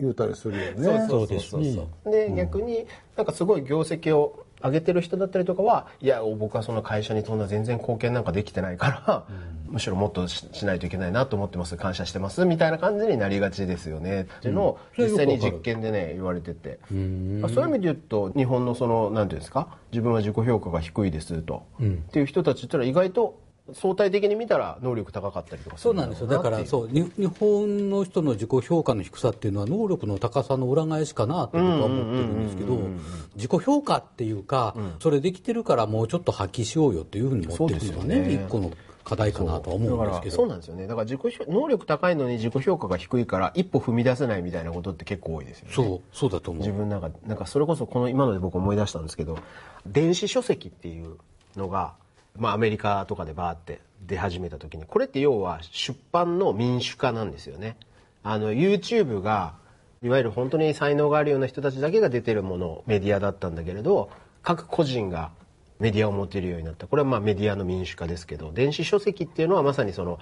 [0.00, 1.06] 言うたりするよね。
[1.08, 1.78] そうですね。
[2.04, 2.86] で、逆に
[3.16, 9.24] なんかすごい業績を上げてる人だったりとかはいや僕はその会社にそんな全然貢献なんかできてないから、
[9.68, 11.76] むしろもっとししないといけないなと思ってます。
[11.76, 14.22] 感謝してますみたいな感じになりがちですよね。
[14.22, 15.04] っていうのをうん。
[15.04, 16.78] 実際に実験でね言われてて。
[16.90, 19.68] まあそういう意味で言うと日本のその何ていうんですか？
[19.92, 26.26] 自分は自己評価が低いですと、っていう人たちってのは意外と相対的に見たら能力高かったりとかそうなんですよ。
[26.26, 32.78] だからうそうに日本の人の自己評価の低さっていうのは能力の高さの裏返しかなと僕は思ってるんですけど
[33.36, 38.20] 自己評価っていうか、それできてるからもうちょっと発揮しようよっていうふうに持っていくのはそうですよね。
[38.20, 38.70] ね一個の
[39.04, 40.36] 課題かなとは思うんだですけど。
[40.36, 40.48] そう。
[40.48, 45.74] なんですよねだから自己評能力高いのに自己評価が低いから一歩踏み出せないみたいなことって結構多いですよね。
[45.74, 46.62] そうそうだと思う。
[46.62, 49.38] 自分なんかなんかそれこそこの今ので僕思い出したんですけど
[49.86, 51.16] 電子書籍っていう
[51.56, 51.94] のが、
[52.38, 57.76] まあ、アメリカとかでバーって出始めた時にこれって要は出版の民主化なんですよね。
[58.22, 59.54] あの YouTube が
[60.02, 64.10] いわゆる本当に才能があるような人たちだけが出てるものメディアだったんだけれど
[64.42, 65.30] 各個人が
[65.78, 66.86] メディアを持てるようになった。
[66.86, 70.18] これはまあメディアの民主化ですけど電子書籍っていうのはまさにその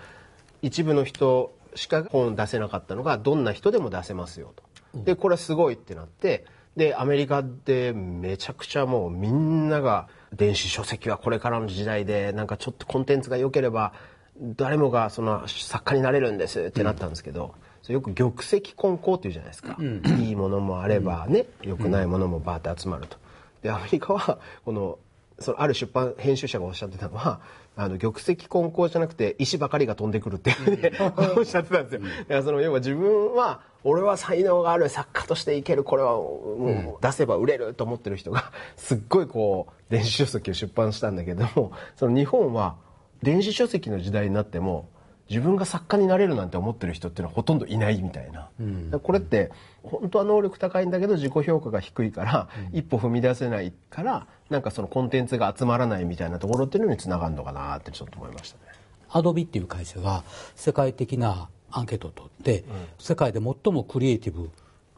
[0.61, 4.53] 一部の人しか本出せなかったのがどんな人でも出せますよ
[4.93, 5.01] と。
[5.01, 6.45] でこれはすごいってなって
[6.77, 13.93] でアメリカでめちゃくちゃもうみんなが電子書籍はこれからの時代でなんかちょっとコンテンツが良ければ
[14.41, 19.77] 誰もがその作家になれるんですってなったんですけど、それよく玉石混交っていうじゃないですか、
[20.21, 23.19] いいものもあればね良くないものもバーって集まると。
[23.63, 24.99] でアメリカはこの
[25.39, 27.41] そのある出版編集者がおっしゃってたのは
[27.77, 32.01] あの玉石混交じゃなくて石ばかりが飛んでくるっていうふうにおっしゃってたんですよ。
[32.01, 42.77] だからその要は自分は俺は才能がある作家としていけるこれはもう出せば売れると思ってる人が すっごいこう電子書籍を出版したんだけどもその日本は
[43.23, 44.89] 電子書籍の時代になっても
[45.29, 48.51] 自分が作家になれるなんて思ってる人っていうのはほとんどいないみたいな、だか
[48.91, 49.51] らこれって
[49.83, 58.73] 本当は能力高いんだけど自己評価が低いから、一歩踏み出せないからなんかそのコンテンツが集まらないみたいなところっていうのにつながるのかなってちょっと思いましたね。
[59.09, 62.65] アドビっていう会社が世界的なアンケートを取って、
[62.99, 64.51] 世界で最もクリエイティブ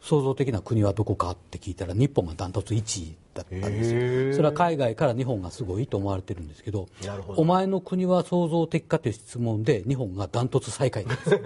[0.03, 4.35] 創造的な国はどこかって聞いたら日本がダントツ1位だったんですよ。
[4.35, 6.89] それは海外から日本がすごいと思われてるんですけど
[7.37, 11.41] お前の国は創造的かという質問で日本がダントツ最下位なんですよ。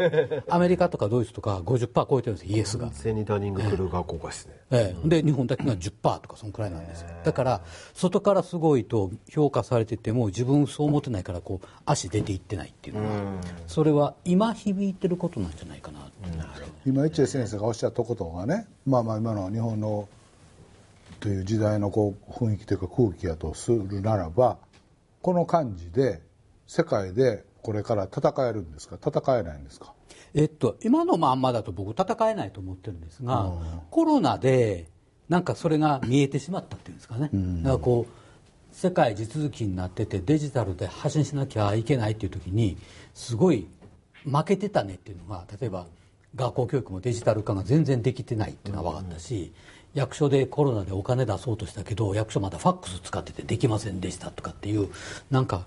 [0.49, 2.87] アメリカとかドイツとか50%超えてるんですよイエスが。
[2.87, 6.87] 完全にダーニングクルーガー効果ですね、ええ、で日本だけが10%とかそのくらいなん。
[6.87, 7.61] ですよだから
[7.93, 15.59] 外からすごいと評価されてても自分そう思ってないからこう足出ていってないっていうのはそれは今響いてることなん。
[15.59, 16.11] じゃないかなと
[16.87, 20.09] 今一恵先生がおっしゃったことがねまあまあ今の日本の
[21.21, 24.59] という時代のこう雰囲気というか空気やとするならば
[25.23, 26.21] この感じで
[26.67, 28.97] 世界でこれから戦えるんですか？
[29.05, 29.93] 戦えないんですか？
[30.35, 33.53] えっと、今のまんまだと僕戦えないと思ってるんですが、
[33.91, 34.87] コロナで
[35.29, 37.31] なんかそれが見えてしまったっていうんですかね、
[37.63, 42.77] だからこう世界地続きになっててデジタルで発信しなきゃいけないっていう時に
[43.15, 43.67] すごい
[44.25, 45.87] 負けてたねっていうのが例えば
[46.35, 49.53] 学校教育もデジタル化が全然できてないっていうのは分かったし、
[49.95, 54.91] 役所でコロナでお金出そうとしたけど役所まだファックス使っててできませんでしたとかっていう
[55.31, 55.67] なんか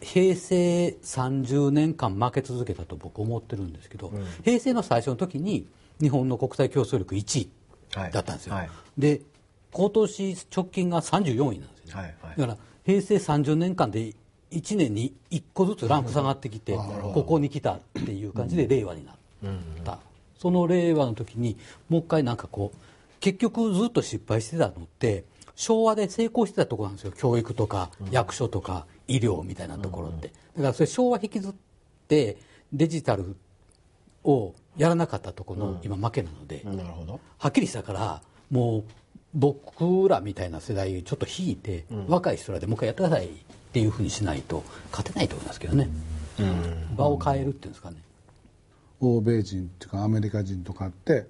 [0.00, 4.12] 平成30年間負け続けたと僕思ってるんですけど、
[4.44, 5.66] 平成の最初の時に
[6.00, 7.50] 日本の国際競争力1位
[8.12, 8.66] だったんですよ、はい。
[8.66, 9.20] はいで
[9.70, 12.40] 今年直近が34位なんですよ、はいはい。
[12.40, 14.14] だから平成30年間で
[14.50, 19.16] 1年に1個ずつランク下がってきて、ここに来たっていう感じで令和になっ
[19.84, 19.98] た、
[20.38, 21.58] その令和の時に
[21.88, 22.78] もう一回なんかこう
[23.20, 25.24] 結局ずっと失敗してたのって
[25.56, 27.12] 昭和で成功してたところなんですよ。
[27.12, 30.28] 教育とか役所とか医療みたいなところって。
[30.56, 31.52] だからそれ昭和引きずっ
[32.06, 32.36] て
[32.72, 33.36] デジタル
[34.24, 37.20] をやらなかったところの今負けなので、なるほど。
[37.38, 38.84] はっきりしたからもう
[39.34, 43.30] 僕らみたいな世代ちょっと引いて、若い人らでもう一回やってくださいっ
[43.72, 45.88] ていうふうにしないと勝てないと思いますけどね、
[46.96, 47.96] 場を変えるっていうんですかね、
[49.00, 51.26] 欧米人っていうかアメリカ人とかって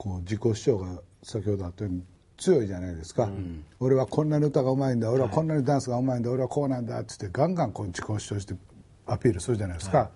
[0.00, 2.02] こう自己主張が先ほどあったように
[2.38, 3.28] 強いじゃないですか、
[3.80, 8.54] 俺はこんなに歌がうまいんだ俺はこんなにダンスがうまいんだ、俺はこうなんだって言ってガンガンこう自己主張して
[9.06, 10.10] アピールするじゃないですか、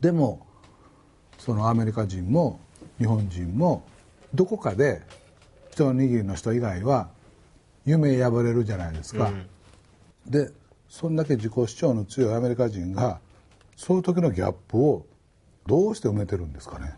[0.00, 0.46] でも
[1.36, 2.58] そのアメリカ人も
[2.96, 3.84] 日本人も
[4.32, 5.02] どこかで
[5.70, 7.10] 一握りの人以外は
[7.84, 9.30] 夢破れるじゃないですか、
[10.26, 10.50] で
[10.88, 13.20] そんだけ自己主張の強いアメリカ人が
[13.76, 15.04] そういう時のギャップを
[15.66, 16.94] どうして埋めてるんですかね。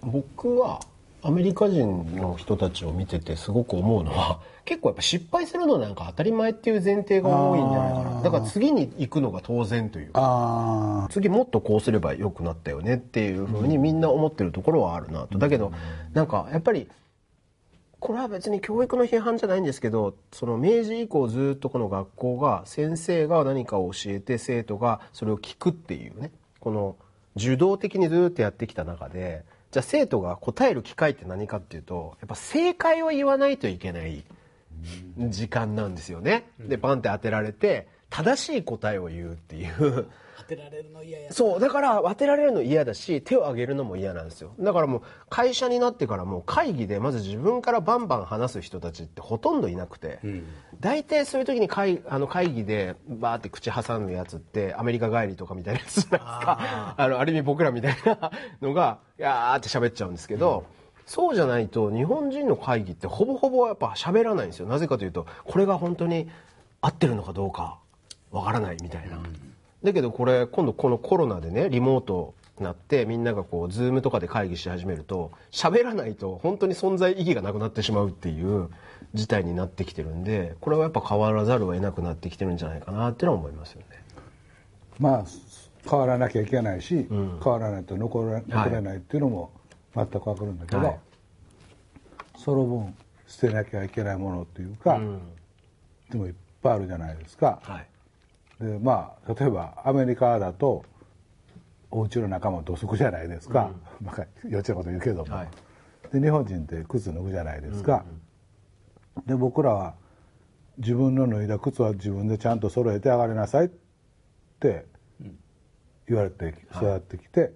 [0.00, 0.80] 僕は
[1.26, 8.22] アメリカ人の人たちを見ててすごく思うのは 結構やっぱ失敗するのなんか当たり前っていう前提が多いんじゃないかな。
[8.22, 10.20] だから次に行くのが当然というか。
[10.22, 15.38] あ次もっとこうすればよくなったよねっていうふうにみんな思ってるところはあるなと。
[15.38, 15.72] だけど
[16.12, 16.88] なんかやっぱり
[18.00, 26.30] これは別に教育の批判じゃないんですけどその明治以降ずっとこの学校が先生が何かを教えて生徒がそれを聞くっていうね。
[26.60, 26.96] この
[27.36, 34.24] 受動的にずっとやってきた中でじゃあ生徒が答える機会って何かっていうとやっぱ正解を言わないといけない
[35.18, 36.48] 時間なんですよね。
[36.60, 40.06] でバンって当てられて正しい答えを言うっていう。
[40.48, 44.54] 当てられるの嫌やそうだから当てられるの嫌だし手を挙げるのも嫌なんですよ。
[44.58, 50.20] だからもう会社になってからもう会議でまず自分からバンバン話す人たちってほとんどいなくて、
[50.80, 58.30] 大体そういう時に会あの会議でバーって口挟むやつってアメリカ帰りとかみたいなやつじゃないですかあのある意味僕らみたいな
[58.60, 60.64] のがやーって喋っちゃうんですけど、
[61.06, 64.66] そうじゃないと日本人の会議ってほぼほぼやっぱ喋らないんですよ。
[64.66, 66.28] なぜかというとこれが本当に
[66.80, 67.78] 合ってるのかどうか
[68.30, 69.18] わからないみたいな。
[69.84, 78.70] だけどこれ今度このコロナでねリモートになってみんながこう Zoom とかで会議し始めると喋らないと本当に存在意義がなくなってしまうっていう
[79.12, 83.86] 事態になってきてるんでこれはやっぱ変わらざるを得なくなってきてるんじゃないかなっていうのは思いますよね。
[84.98, 85.24] まあ
[85.88, 89.50] 変わらなきゃいけないし、変わらないと残れ残れないっていうのも
[89.94, 90.98] 全く分かるんだけど、はい
[92.36, 92.94] その分
[93.26, 95.00] 捨てなきゃいけないものっていうか、
[96.10, 97.60] でもいっぱいあるじゃないですか。
[97.62, 97.86] はい
[98.60, 100.84] でまあ例えばアメリカだと
[101.90, 103.70] お家の中も土足じゃないですか、
[104.02, 104.14] なん。
[104.14, 105.48] か幼稚なこと言うけども、はい。
[106.12, 108.04] で日本人って靴脱ぐじゃないですか、
[109.26, 109.94] で僕らは
[110.78, 113.68] 自分の脱いだ靴は自分でちゃんと揃えて上がりなさいっ
[114.58, 114.86] て
[116.08, 117.52] 言われて育ってきて、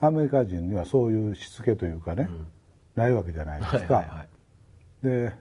[0.00, 2.28] アメリカ人にはそういうしつけというかね、
[2.94, 4.28] ないわけじゃないですか、はいはいはい。
[5.02, 5.36] で、ま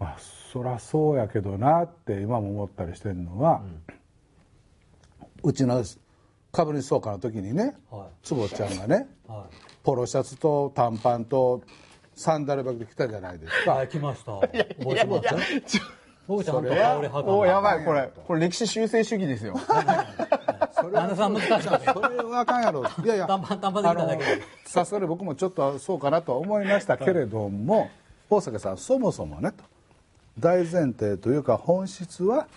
[0.00, 0.16] あ、
[0.52, 3.62] そらそうやけどなって今も思ったりしてるのは、
[5.42, 5.82] うちの
[6.52, 8.08] 株主総会の時にね、はい。
[8.22, 9.46] 坪ちゃんがね、は
[9.82, 11.62] ポロシャツと短パンと
[12.14, 14.32] サンダルバッグで来たじゃないですい、か、はい、来ました。
[14.40, 15.20] 覚えてま
[15.66, 15.80] す？
[16.26, 18.10] 僕ちゃんと香りはかおやばいこれ。
[18.26, 19.58] これ歴史修正主義ですよ。
[19.58, 19.72] そ
[20.88, 22.84] れはあかんやろ。
[23.04, 24.24] いやいや 短パン短パンできただけ
[24.64, 27.90] さすがに僕もちょっとそうかなとは思いましたけれども、
[28.30, 29.64] 大阪さんそもそもねと
[30.38, 32.48] 大前提というか本質は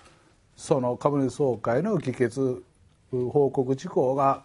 [0.55, 2.63] その株主総会の議決
[3.11, 4.43] 報告事項が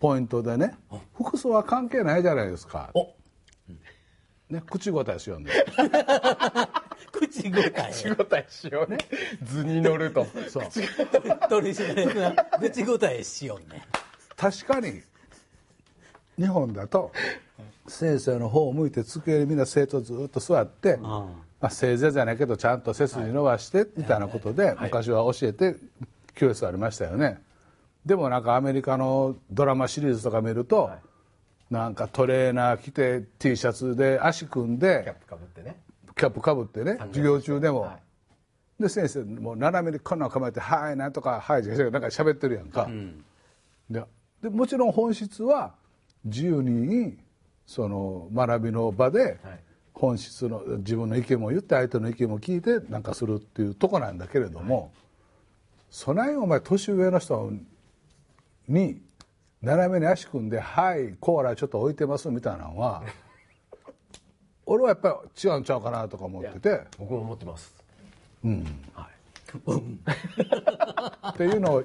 [0.00, 0.74] ポイントでね
[1.14, 3.14] 服装は関係ないじゃないですか、お。
[4.48, 5.50] ね、口答えしようんで
[7.12, 8.98] 口答え仕事しようね。
[9.42, 10.26] 図に乗ると。
[10.48, 10.64] そう。
[11.48, 13.82] 取り調べが口答えしようね。
[14.36, 15.02] 確かに
[16.38, 17.12] 日本だと
[17.88, 20.98] 先生の方を向いて机にみんな生徒ずっと座って、
[21.60, 25.76] まあ、せいぜいじゃないけどちゃんと背筋伸ばしてみたいなことで昔は教えて
[26.34, 27.40] 教室ありましたよね。
[28.04, 30.90] でもなんかアメリカのドラマシリーズとか見ると、
[31.70, 35.80] なんかトレーナー着て T シャツで足組んキャッでプかぶってね。
[36.14, 37.90] キャップかぶってね授業中でも、
[38.78, 42.88] で先生もう斜めにこんなん構えて「はいなんとかはい」なんか喋ってるやんか、
[43.90, 44.04] で
[44.42, 45.74] でもちろん本質は
[46.24, 47.18] 自由に
[47.66, 49.60] その学びの場ではい
[49.98, 54.92] 本質の自分の意見も言って相手の意見も聞いてなんかするっていうとこなんだけれども、
[55.90, 57.50] そないお前年上の人
[58.68, 59.00] に
[59.62, 63.02] 斜めに足組んで「はいコーラちょっと置いてます」みたいなのは
[64.66, 66.82] 俺はやっぱり違うんちゃうかなとか思ってて。
[66.98, 67.74] 僕も思ってます。
[71.30, 71.84] っていうのを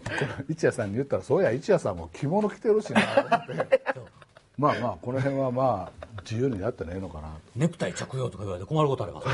[0.49, 3.81] 一夜さんに言ったらそうや一夜さんも着物着てるしなと思って
[4.57, 7.29] まあまあこの辺はまあ自由にやったらええのかな。
[7.55, 9.27] ネクタイ着用とか言われて困ることあります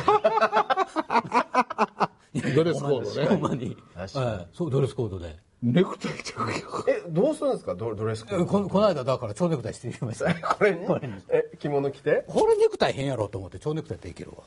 [2.47, 2.53] ね。
[2.55, 3.25] ドレスコードね。
[3.27, 4.25] ほんまに、確かに。
[4.27, 5.35] ええそうドレスコードで。
[5.63, 6.47] ネクタイ着用。
[6.87, 7.73] えどうするんですか？
[7.75, 8.43] ドドレスコード。
[8.43, 10.33] えここの間だから蝶ネクタイしてみました。
[10.55, 10.85] これに
[11.29, 12.23] え着物着て？
[12.27, 14.43] これネクタイ変やろと思って蝶ネクタイっていけるわと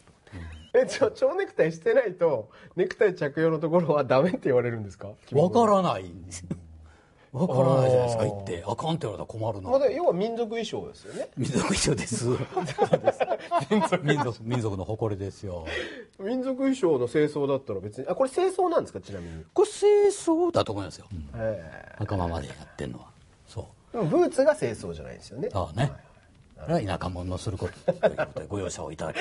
[0.79, 5.09] えちょ蝶ネクタイしてないとネクタイ着用のところはダメって言われるんですか？
[5.33, 6.57] わからないんですよ
[7.33, 8.25] わからないじゃないですか。
[8.25, 9.71] 言ってあかんって言われたら困るな。
[9.71, 11.29] まだ要は民族衣装ですよね。
[11.37, 12.27] 民族衣装です。
[14.03, 15.65] 民族民族の誇りですよ。
[16.19, 19.45] 民族衣装の清掃だったら別にあこれ清掃なんですかちなみに。
[19.55, 21.07] これ清掃だと思いますよ。
[21.37, 23.07] え仲間までやってんのは。
[23.47, 23.65] そう。
[23.95, 25.51] えでもブーツが清掃じゃないんですよね。
[25.53, 25.93] ああね。
[26.57, 29.19] は田舎者のすることということでご容赦をいただき。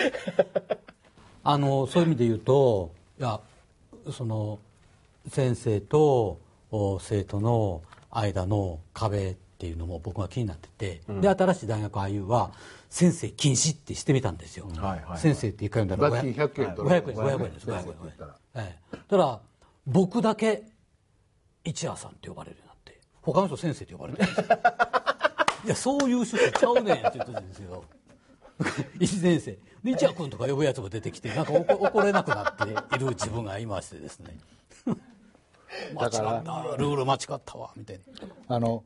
[1.43, 3.39] あのそういう意味で言うと、いや
[4.11, 4.59] その
[5.29, 6.39] 先生と
[6.71, 7.81] お生徒の
[8.11, 12.51] 間の壁っていうのも僕は気になってて、で新しい大学 IU は
[12.89, 14.67] 先生禁止ってしてみたんですよ。
[14.77, 16.75] はいはい先生って一回読んだら罰金100円。
[16.75, 17.19] 取500る円です。
[17.19, 17.53] 500円。
[17.53, 17.67] です。
[17.67, 17.83] 500円。
[17.83, 18.35] 先生って言ったら。
[18.55, 19.41] ええ、ただ
[19.85, 20.63] 僕だけ
[21.63, 24.57] 一夜さんって呼ばれるようになって他の人先生って呼ばれてるんですよ。
[25.65, 27.83] いやそういう趣旨ちゃうねんって言ってたんですよ。
[28.99, 29.57] 一年生。
[29.83, 34.37] で一夜君とか呼ぶやつも出てきてなんか怒怒れなくなっている自分がいましてですね
[35.93, 36.75] 間違った。
[36.77, 38.55] ルール間違ったわみたいな。
[38.55, 38.83] あの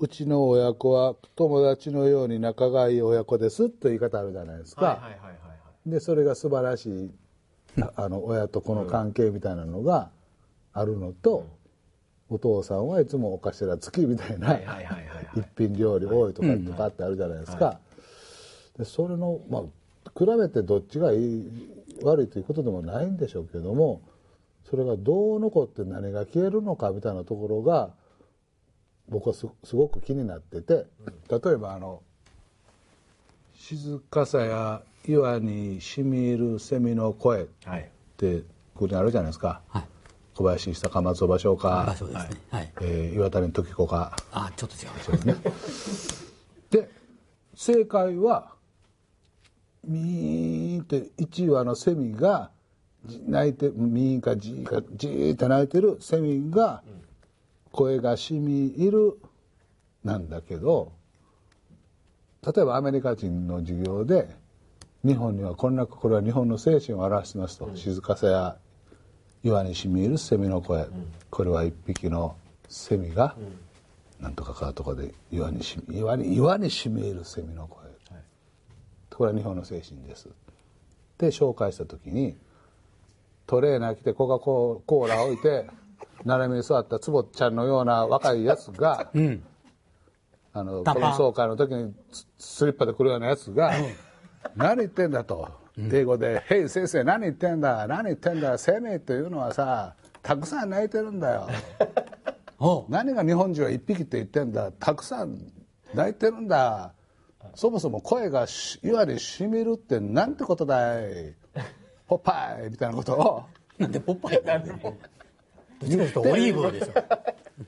[0.00, 5.38] うちの親子は友達のように仲がいい親子ですという言い方あるじゃないですか、はいはいはいはい
[5.86, 7.10] でそれが素晴らしい
[7.80, 10.10] ああの親と子の関係みたいなのが
[10.72, 11.46] あるのと、
[12.28, 14.58] お父さんはいつもお頭付きみたいな
[15.34, 17.80] 一品料理多いとかってパッてあるじゃないですか、
[18.76, 19.62] でそれのまあ
[20.18, 21.46] 比べてどっちがいい
[22.02, 24.02] 悪いということでもないんでしょうけども
[24.68, 27.90] それがどう残って何が消えるのかみたいなところが
[29.08, 30.86] 僕はすすごく気になってて
[31.30, 32.02] 例えばあの
[33.54, 37.90] 静かさや岩にしみ入る蝉の声っはい。
[38.16, 38.40] て
[38.74, 39.84] ここにあるじゃないですか、はい。
[40.34, 42.36] 小林久か松尾芭蕉場か、所ですね。
[42.50, 44.14] はい、えー岩谷時子か。
[44.32, 45.24] あちょっと違う。
[45.24, 45.34] ね。
[46.70, 46.90] で
[47.54, 48.52] 正解は
[49.84, 52.50] ミーンって1羽のセミが
[53.06, 56.82] じ鳴いてミーンかジーかジーって鳴いてるセミが
[57.72, 59.18] 声がしみ入る
[60.04, 60.92] なんだけど
[62.44, 64.28] 例えばアメリカ人の授業で
[65.04, 68.56] 日本にはこんなこれは日本の精神を表してますと、静かさや
[69.44, 70.86] 岩にしみ入るセミの声、
[71.30, 72.36] これは一匹の
[72.68, 73.36] セミが、
[74.20, 77.84] なんとかかとかで岩にし岩に岩にしみ入るセミの声、
[79.10, 80.28] これは日本の精神です。
[81.16, 82.36] で紹介した時に
[83.48, 85.66] トレーナー来てコカ・コーラ置いて
[86.24, 89.10] 斜めに座った坪ちゃんのような若いやつが、
[90.52, 93.72] あの短パンこの総会の時にススリッパで来るようなやつが
[94.54, 95.48] 「何言ってんだ」と。
[95.78, 97.86] 英語で「ヘイ先生何言ってんだ？
[97.86, 98.58] 何言ってんだ？
[98.58, 101.48] 生命というのはさたくさん泣いてるんだよ」
[102.90, 104.72] 何が日本人は一匹って言ってんだ？
[104.72, 105.38] たくさん
[105.94, 106.92] 泣いてるんだ。
[107.54, 111.34] そもそも声がし岩にしみるってなんてことだい？
[112.08, 113.44] ポッパイみたいなことを。
[113.78, 114.42] なんでポッパイ？
[114.44, 114.94] なんでどっ
[115.88, 116.92] ちかとオリーブでしょ。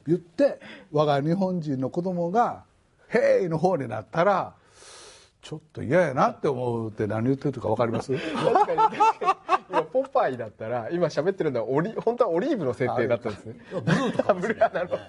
[0.07, 0.59] 言って
[0.91, 2.65] 我が日本人の子供が
[3.09, 4.55] 「へい!」の方になったら
[5.43, 8.17] ちょっと嫌やなって思うって何言ってるか分かります？
[8.17, 8.55] 確かに。
[8.55, 8.99] 確かに
[9.71, 13.55] 今ポパイだったら今喋ってるのはオリ本当はオリーブの設定だったんですね。
[13.71, 15.03] ブルーとかもしれないなるほど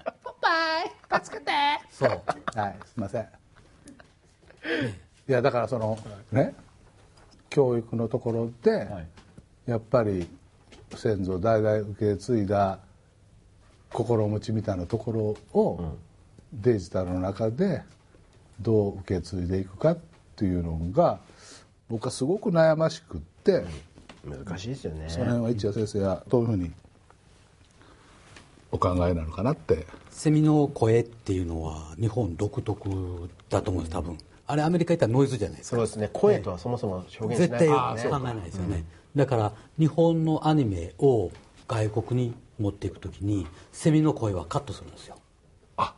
[1.89, 2.09] そう。
[2.55, 2.75] はい。
[2.85, 3.23] すいません。
[3.23, 3.27] い
[5.31, 5.97] やだからその
[6.31, 6.53] ね
[7.49, 8.87] 教育のところで
[9.65, 10.27] やっぱり
[10.95, 12.79] 先祖代々受け継いだ
[13.91, 15.95] 心持ちみたいなところを
[16.53, 17.83] デジタルの中で
[18.59, 19.99] どう受け継いでいくかっ
[20.35, 21.19] ていうのが
[21.89, 23.65] 僕はすごく悩ましくって
[24.25, 25.05] 難しいですよね。
[25.09, 26.71] その辺は一夜先生はどういうふうに
[28.71, 29.85] お考えなのかなって。
[30.09, 34.17] セミの声っていうのは日本独特だと思うんです多分
[34.47, 35.77] あれアメリカ行ったらノイズじゃないですか。
[35.77, 36.09] そうですね。
[36.11, 37.37] 声とはそもそも表現しない。
[37.37, 38.85] 絶対考ですよねえないですよね、
[39.15, 41.31] だから日本のアニメを
[41.67, 45.17] 外国に持っていく時にセミの声はカットするんですよ。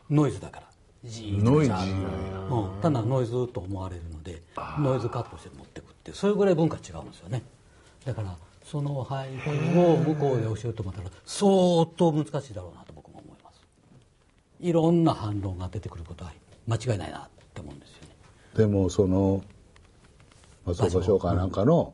[0.10, 0.68] ノイズだから。
[1.04, 4.42] ジーノイジうん、単なるノイズと思われるので
[4.80, 7.44] ノイズカットして持っていくっていうそれぐらい文化違うんですよね。
[8.06, 13.60] だからその配分を向こうで教えようと思ったら相当難しいだろうなと僕も思います。
[14.62, 16.32] いろんな反論が出てくることは
[16.68, 18.03] 間違いないなって思うんですよ。
[18.03, 18.03] ね
[18.56, 19.44] でもその
[20.66, 21.94] 松岡商会なんかの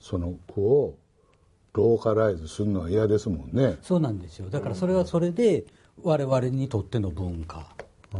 [0.00, 0.94] その句を
[1.74, 3.78] ローカライズするのは嫌ですもんね。
[3.82, 4.50] そうなんですよ。
[4.50, 5.64] だからそれはそれで
[6.02, 7.66] 我々にとっての文化。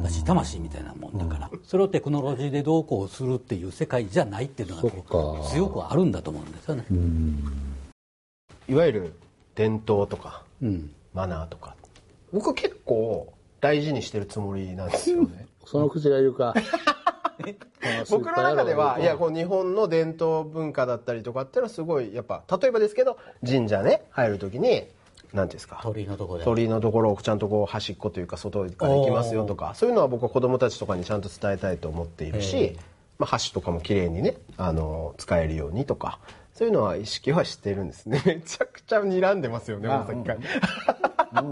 [0.01, 1.51] だし魂みたいなもんだから。
[1.65, 6.87] それをテクノロジーでどうこうするっていう世界じゃないっていうのが強くあるんだと思うんですよね。
[8.69, 9.13] いわゆる
[9.55, 11.77] 伝統とかうんマナーとか。
[12.33, 15.47] 僕結構大事にしてるつもりなんですよね。
[15.67, 16.55] その口が言うか
[18.11, 24.87] 僕の中ではいやここう日本の伝統文化だったりとかっていうのはすごいやっぱ例えばですけど神社ね入る時に
[25.33, 25.81] 何ていうんですか？
[25.83, 26.45] 鳥居のところで。
[26.45, 32.77] 鳥居のところをちゃんとこう端っこというか外から行きますよとかそういうのは僕は子供たちとかにちゃんと伝えたいと思っているし、
[33.19, 36.19] まあ、橋とかも綺麗にねあの使えるようにとか
[36.55, 38.23] そういうのは意識はしてるんですね。
[38.27, 40.39] めちゃくちゃ睨んでますよね大崎から。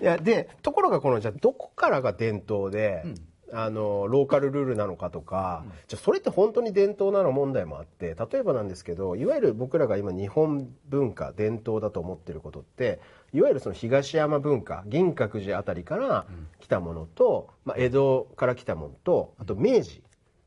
[0.00, 3.04] いやでところがこのじゃあどこからが伝統で、
[3.52, 13.00] あのローカルルールなのかとか、じゃあそれって本当に伝統なの問題もあって例えばなんですけどいわゆる僕らが今日本文化伝統だと思ってることって
[13.32, 16.26] いわゆるその東山文化銀閣寺あたりから
[16.60, 20.02] 来たものと、まあ、江戸から来たものとあと明治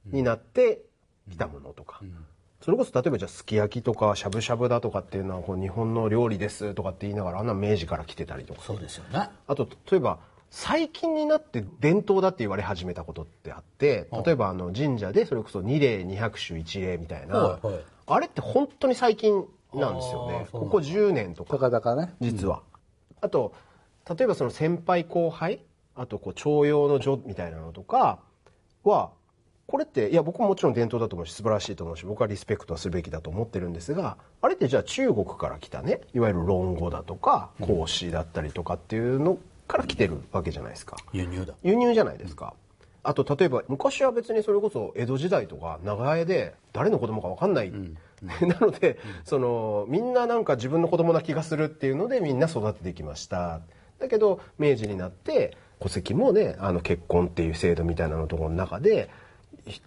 [0.06, 0.82] になって
[1.30, 2.02] 来たものとか。
[2.62, 8.62] それこそ例えばじゃあすき焼きとかしゃぶしゃぶだとかっていうのはこう日本の料理ですとかって言いながらあんな明治から来てたりとか。
[8.64, 9.30] そうですよね。
[9.48, 10.20] あと例えば
[10.50, 17.60] 最近になって伝統だって言われ始めたことってあって例えばあの神社でそれこそ二礼二拍手一礼みたいな、
[18.08, 20.48] あれって本当に最近なんですよね。
[20.52, 21.52] ここ10年とか。
[21.52, 22.16] たかだかね。
[22.20, 22.64] 実は、
[23.22, 23.54] あと
[24.10, 25.62] 例えばその先輩後輩
[25.96, 28.20] あとこう徴用の女みたいなのとか
[28.84, 29.12] は
[29.68, 39.38] これっていや僕ももちろん伝統だと思うし素晴らしいと思うし僕はリスペクトはするべきだと思ってるんですがあれってじゃあ中国から来たねいわゆる論語だとか孔子だったりとかっていうの
[39.70, 40.98] から来てるわけじゃないですか。
[41.14, 41.54] 輸入だ。
[41.64, 42.56] 輸入じゃないですか、
[43.04, 47.72] あと例えば昔は別にそれこそ江戸時代とか長屋で誰の子供か分かんない、
[48.42, 53.62] なので、そのみんななんか自分の子供な気がするっていうのでみんな育ててきました。
[54.00, 59.10] だけど明治になって戸籍もねあの結婚っていう制度みたいなのところの中で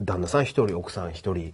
[0.01, 1.53] 旦那さん一人奥さん一人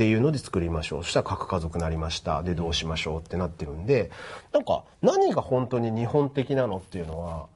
[0.00, 1.04] っていうので作りましょう。
[1.04, 2.42] そしたら核家族になりました。
[2.42, 4.10] でどうしましょうってなってるんで。
[4.50, 7.48] なんか何が本当に日本的なのっていうのは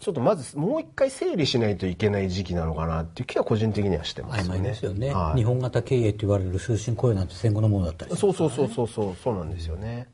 [0.00, 4.58] ちょっとまずもう一回整理しないといけない時期なのかなっていう気は個人的にはしてます曖よね。
[4.58, 5.38] 昧ですよね、はい。
[5.38, 8.14] 日本型経営と言われる終身雇用なんて戦後のものだったり。
[8.14, 9.16] するそうそうそうそうそう。
[9.24, 10.08] そうなんですよね。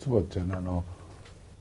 [0.00, 0.82] 坪ちゃんあの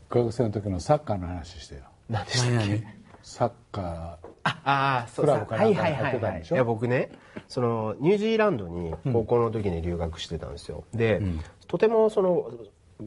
[0.10, 1.82] 学生の時のサッカーの話してよ。
[2.10, 2.84] 何でしたっけ？
[3.22, 6.56] サッカああそうクラブかなんかに入ってたんでしょ？
[6.56, 7.12] いや僕ね
[7.48, 11.22] そのニュージーランドに高校の時に留学してたんですよ、で、
[11.68, 12.52] とてもその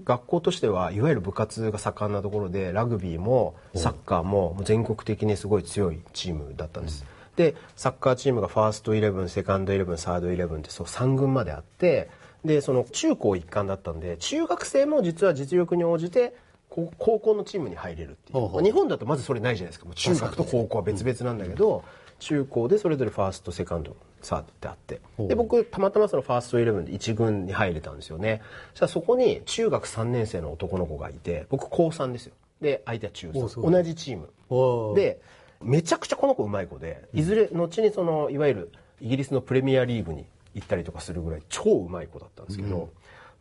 [0.04, 7.04] 学校としてはいわゆる部活が盛んなところでラグビーもサッカーも全国的にすごい強いチームだったんです、
[7.36, 12.10] でサッカーチームがファーストイレブンセカンドイレブンサードイレブンってそう3軍まであって
[12.44, 16.34] でその中高一貫だったんで中学生も実は実力に応じて
[16.68, 18.62] 高校のチームに入れるっていう。
[18.62, 19.86] 日本だとまずそれないじゃないですか。
[19.94, 21.84] 中学と高校は別々なんだけど、
[22.18, 25.00] 中高でそれぞれファーストセカンドサードってあって。
[25.18, 28.42] で僕たまたまそのファーストイレブンで1軍に入れたんですよね。
[28.72, 32.32] そしたらそこに中学3年生の男の子がいて僕高3ですよ。
[32.60, 33.72] で相手は中3おすごい。
[33.72, 34.94] 同じチーム。
[34.94, 35.20] で
[35.62, 42.88] めちゃくちゃこの子うまい子でいずれ後にそのいわゆるイギリスのプレミアリーグに行ったりとかするぐらい超うまい子だったんですけど、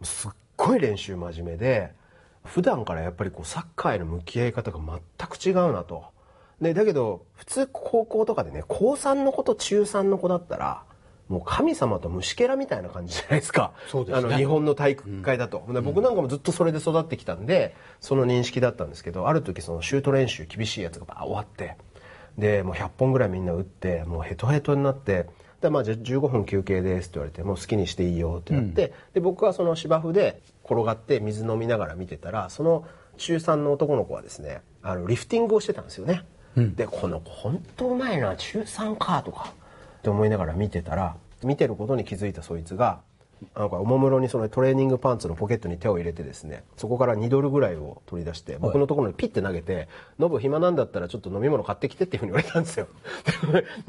[0.03, 1.91] すっごい練習真面目で
[2.43, 6.13] 普段からやっぱりこうサッカーへの向き合い方が全く違うなと。
[6.61, 10.83] で、だけど、普通高校とかでね、高3の子と中3の子だったら、
[11.27, 13.73] もう神様と虫けらみたいな感じじゃないですか。
[13.87, 15.65] そうですねあの、日本の体育会だと。
[15.73, 21.77] で僕なんかもずっとそれで育ってきたんで、その認識だったんですけど、ある時そのシュート練習厳しいやつがバー終わって、
[22.37, 25.27] で、もう100本ぐらいみんな打って、もうヘトヘトになって、
[25.61, 32.85] で、まあじゃあ15分休憩ですって言われて、もう好きにしていいよってなって、で、僕はその芝生で転がって水飲みながら見てたら、その
[33.17, 36.23] 中3の男の子はですね、あの、リフティングをしてたんですよね。
[36.55, 39.53] で、この子本当うまいな、中3か、とか、
[39.99, 43.01] って思いながら見てたら、見てることに気づいたそいつが、
[43.55, 49.87] なんかおもむろにそのトレーニングパンツのポケットに手を入れてですねそこから2ドルぐらいを取り出して僕のところにピッて投げて
[50.19, 52.87] 「ノブ暇なんだったらちょっと飲み物買ってきて」っていうふうに言われたんですよ。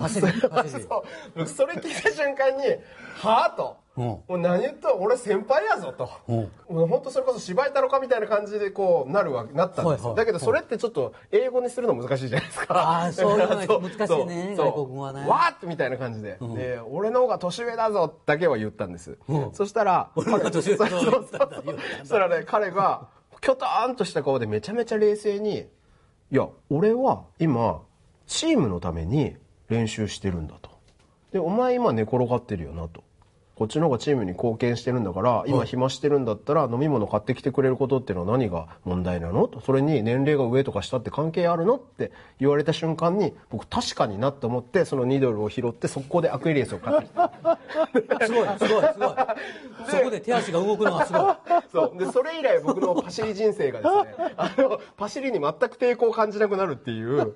[1.47, 2.65] それ聞いた瞬間に
[3.23, 3.86] 「はあ?」と。
[3.97, 4.05] うん。
[4.05, 6.37] もう何言った俺先輩やぞと、うん。
[6.77, 13.05] もう本当それこそ芝居太郎かみたいな感じでこうなるわなったんですよ、だけどそれってちょっと英語にするの難しいじゃないですか。
[13.05, 15.27] あーそういうの難しいね外国語はね。
[15.27, 19.53] わーってみたいな感じで,、で俺の方が年上だぞだけは言ったんです、うん。
[19.53, 20.99] そしたら俺の方が年上だぞ。
[21.01, 23.09] そしたらね彼が
[23.41, 25.69] キョトーンとした顔でめちゃめちゃ冷静に
[26.33, 27.83] 「いや俺は今
[28.27, 29.37] チームのために
[29.69, 30.71] 練習してるんだ」と。
[31.33, 33.03] でお前今寝転がってるよなと。
[33.57, 39.49] こっちの方がチームに貢献してるんだから今暇してるんだったら飲み物買ってきてくれることっていうのは何が問題なの？
[39.49, 41.77] とそれに年齢が上とか下って関係あるの？
[41.77, 47.33] って言われた瞬間に僕確かになって思ってその2ドルを拾って速攻でアクエリアスを買ってきた。
[48.27, 49.17] すごいすごいすごい。
[49.89, 51.35] そこで手足が動くのがすごい。
[51.73, 51.99] そう。
[51.99, 57.33] でそれ以来僕のパシリ人生がですね あのパシリに全く抵抗を感じなくなるっていう。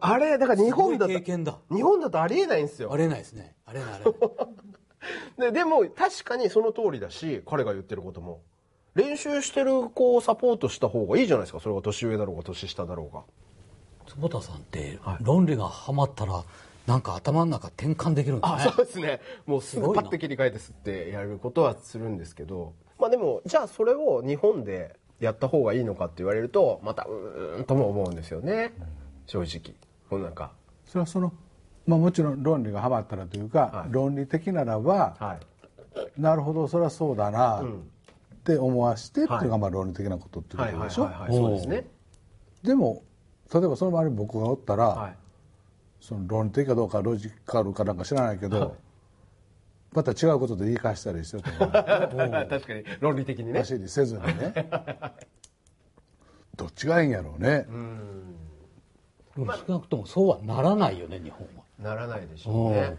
[0.00, 2.92] あれだから日本だと日本だとありえないんですよ。
[2.92, 3.56] あれないですね。
[3.66, 4.70] あれないあれない
[5.38, 8.40] ででも確かにその通りだし彼が言ってることも。
[8.96, 11.60] 練習してる子をサポートした方がいいじゃないですか。
[11.60, 13.22] それが年上だろうが年下だろうが。
[14.08, 15.24] 坪田さんってはい。
[15.24, 16.44] 論理がはまったら
[16.86, 19.20] なんか頭の中転換できるんですあねそうですね。
[19.46, 22.74] もうすぐパッて切り替えて吸ってやることはするんですけど。
[22.98, 28.74] まあでもじゃあそれを日本でやった方がいいのかって言われるとまたうーんとも思うんですよね。
[29.26, 29.76] 正直。
[30.08, 30.52] このなんか。
[30.84, 31.32] それはその、
[31.90, 33.92] まあ、もちろん論理がはまったらというか、はい。
[33.92, 36.20] 論理的ならば、はい。
[36.20, 37.64] なるほどそれはそうだなっ
[38.44, 41.86] て思わしてっていうのがはいまあ論理的なことっていうこはいとでしょ、そうですね。
[42.62, 43.02] でも
[43.52, 45.16] 例えばその周りに僕がおったら、はい。
[46.00, 48.76] その論理的かどうかロジカルかなんか知らないけど、
[49.92, 51.72] また違うことで言い返したりしてると思う。
[52.48, 52.84] 確かに。
[53.00, 53.58] 論理的にね。
[53.58, 54.54] 走りせずにね。
[56.56, 57.66] どっちがいいんやろうね、
[59.36, 62.72] でも少なくともそうはならないよね日本はならないでしょううん。
[62.74, 62.96] ね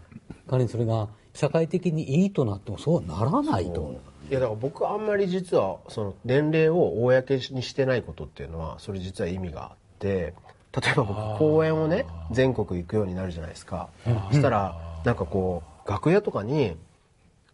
[0.48, 4.00] 仮にそれが社会的にいいとなってもそうはならないと思う。
[4.30, 10.34] いやだから僕あんまり実はその年齢を公にしてないことっていうのはそれ実は意味があって
[10.74, 13.88] 例えば僕公演をね全国行くようになるじゃないですか。
[14.30, 16.76] そしたらなんかこう楽屋とかに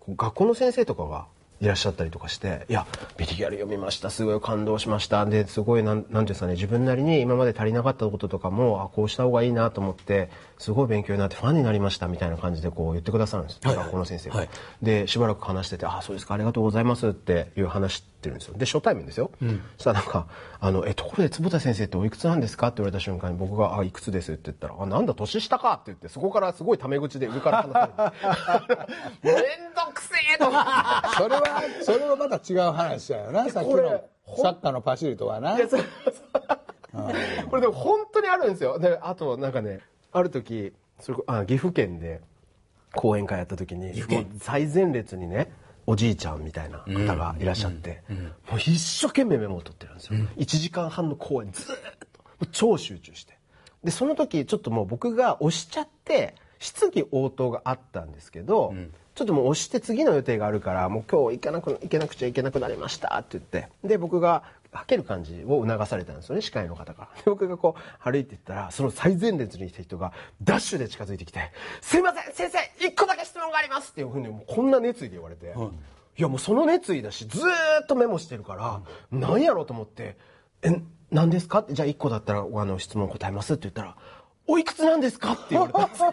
[0.08, 1.26] 学校の先生とかが
[1.60, 2.86] いらっしゃったりとかして「いや
[3.16, 13.76] ビリギャル読みましたすごい感動しました」ですごいなんなんていうんですかね自分なりに今まで足りなかったこととかもあこうした方がいいなと思ってすごい勉強になってファンになりましたみたいな感じでこう言ってくださるんです、はい。
[13.76, 14.36] 学校の先生が。
[14.36, 14.48] はい。
[14.82, 18.54] でしばらく話してて「あそうですかありがとうございます」っていう話してるんですよ。
[18.56, 19.30] で初対面ですよ、
[19.76, 20.26] そしたらなんか
[20.60, 28.92] 「あのえところで坪田先生っておいくつなんですか?」って言われた瞬間に僕が「あいくつです」って言ったら「あなんだ年下か」って言ってそこからすごいタメ口で上から話されて
[29.22, 29.36] めん
[29.74, 33.48] どくせえとそれはそれはまた違う話だよな。
[33.48, 34.04] さっきの
[34.42, 35.56] サッカーのパシリとはな。
[37.48, 38.78] これでも本当にあるんですよ。
[38.78, 39.80] であとなんかね
[40.12, 42.20] ある時それこあ岐阜県で
[42.94, 43.92] 講演会やった時に
[44.40, 45.52] 最前列にね
[45.88, 48.02] おじいちゃんみたいな方がいらっしゃって、
[48.50, 51.78] もう一生懸命メモを取ってるんですよ、1時間半の講演ずーっ
[52.40, 53.38] と超集中して。
[53.82, 58.74] でその時ちょっともう僕が押しちゃって質疑応答があったんですけど、
[59.14, 63.68] ちょっともう押して次の予定があるからもう今日行かなく行けなくちゃいけなくなりましたって言って。
[63.82, 70.12] で僕がはける感じを促されたんですよね司会の方からで僕がこう歩いていったらその最前列にいた人が
[70.42, 75.54] ダッシュで近づいてきて「すいません先生一個だけ質問があります」っていうふうにもうこんな熱意で言われて、
[76.16, 76.22] い。
[76.22, 77.44] やもうその熱意だしずー
[77.84, 80.16] っとメモしてるから、何やろうと思って
[80.62, 83.96] 「え何ですか?」って「じゃあ1個だったらあの質問答えます」って言ったら
[84.50, 86.12] 「おいくつなんですか?」って言われたんですよ。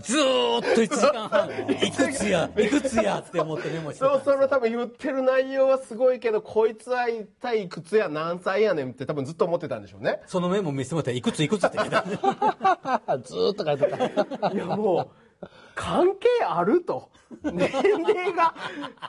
[0.00, 10.20] ずーっと1時間半いくつやいくつやって思ってメモしてたそうその多分言ってる内容はすごいけどこいつは一体いくつや何歳やねんって多分ずっと思ってたんでしょうね。
[10.26, 12.02] そのメモ見せてもらったらいくついくつって言ってた。
[13.22, 14.50] ずーっと書いてた。
[14.50, 15.10] いやも
[15.42, 17.10] う関係あると。
[17.42, 17.70] 年
[18.06, 18.54] 齢が、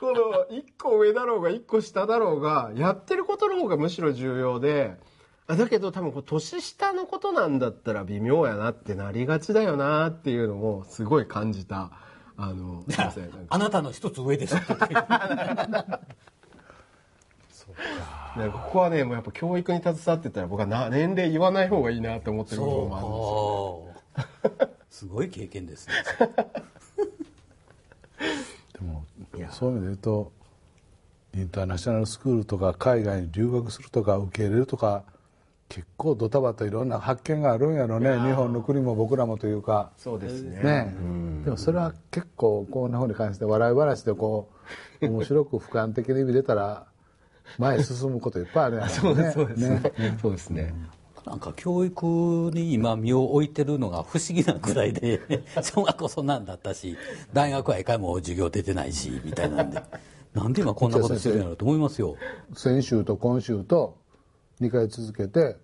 [0.00, 5.13] この、一個上だろうが一個下だろうが、やってることの方がむしろ重要で、あ
[5.46, 11.90] だけど多分こう年下のことなんだったら微妙やなってなりがちだよなっていうのもすごい感じた。
[12.36, 13.30] あの、すいません。
[13.48, 14.98] あなたの一つ上ですって言ってね
[18.52, 23.14] ここはね、もうやっぱ教育に携わってたら僕はな年齢言わない方がいいなって思ってる部分もあるんで
[24.00, 24.64] すよ。
[24.64, 25.94] そうすごい経験ですね
[28.72, 29.04] でも
[29.50, 30.32] そういう意味で言うと
[31.34, 35.04] インターナショナルスクールとか海外に留学するとか受け入れるとか
[35.68, 38.10] 結構ドタバタいろんな発見があるんやろね。
[38.20, 39.90] 日本の国も僕らもというか。
[39.96, 40.62] そうですね。
[40.62, 40.94] ね。
[41.44, 44.50] でもそれは結構こんなふうに関して笑い話でこ
[45.00, 46.86] う面白く俯瞰的に見れたら
[47.58, 48.94] 前へ進むこといっぱいあるやんね。
[48.94, 49.58] そうです、そうです。
[49.68, 49.80] ね。
[49.98, 50.18] ね。
[50.20, 50.74] そうですね。
[51.26, 55.20] なんか教育に今身を置いてるのが不思議なぐらいで
[55.62, 56.98] 小学校そんなんだったし
[57.32, 59.82] 大学は一回も授業出てないしみたいなんで。
[60.34, 62.16] なんで今こんなことしてるんやろうと思いますよ。
[62.54, 63.96] 先週と今週と
[64.60, 65.56] 2回続けて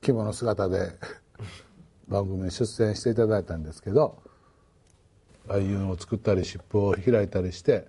[0.00, 0.92] 着物姿で
[2.08, 4.18] 番組に出演していただいたんですけど
[5.48, 7.88] ああいうのを作ったり湿布を開いたりして、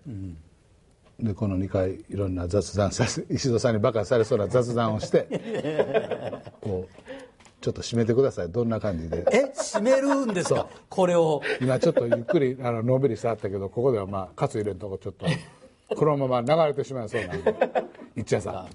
[1.20, 5.28] でこの2回いろんな雑談させ 石戸さんにバカされそうな雑談をして
[6.62, 7.04] こう
[7.62, 8.50] ちょっと締めてください。
[8.50, 9.24] どんな感じで。
[9.32, 10.68] え閉めるんですか？
[10.90, 11.42] これを。
[11.62, 15.26] 今ちょっとゆっくりあののんびり触ったけどここではまあカツ入れんとこちょっと
[15.96, 17.56] このまま流れてしまいそうなんで。
[18.16, 18.68] 一夜さん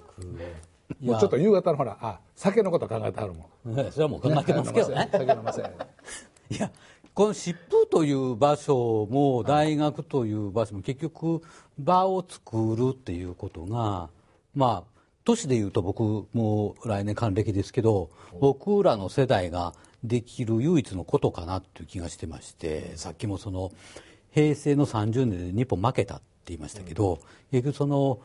[1.01, 3.75] もうちょっと夕方のほらあ酒のこと考えてはるもん。
[3.75, 5.09] ねそれはもう考えてますけどね。
[5.11, 5.61] 酒飲ませ
[6.49, 6.71] いや
[7.13, 11.41] この湿布という場所も大学という場所も結局
[11.77, 14.09] 場を作るっていうことが
[14.55, 18.09] まあ年でいうと僕もう来年還暦ですけど
[18.39, 19.73] 僕らの世代が
[20.03, 23.71] できる唯一のことかなっていう気がしてましてさっきもその
[24.31, 27.19] 平成の30年で日本負けたって言いましたけど、
[27.51, 28.19] 結局その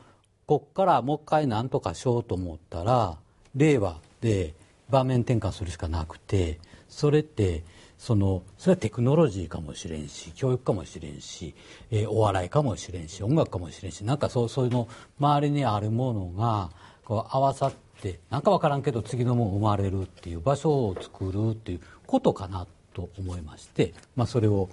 [0.47, 3.17] こっからもう一回何とかしようと思ったら
[3.55, 4.55] 令和で
[4.91, 7.63] 場面転換するしかなくてそれって
[7.99, 11.55] そのそれはテクノロジーかもしれんし教育かもしれんし、
[11.91, 14.89] えーお笑いかもしれんし音楽かもしれんしなんかそうそういうの
[15.19, 16.71] 周りにあるものが
[17.05, 17.73] こう合わさっ
[18.03, 24.69] てなんか分からんけど次のもの生まれるっていう場所を作るっていうことかなと思いまして、まあ、それを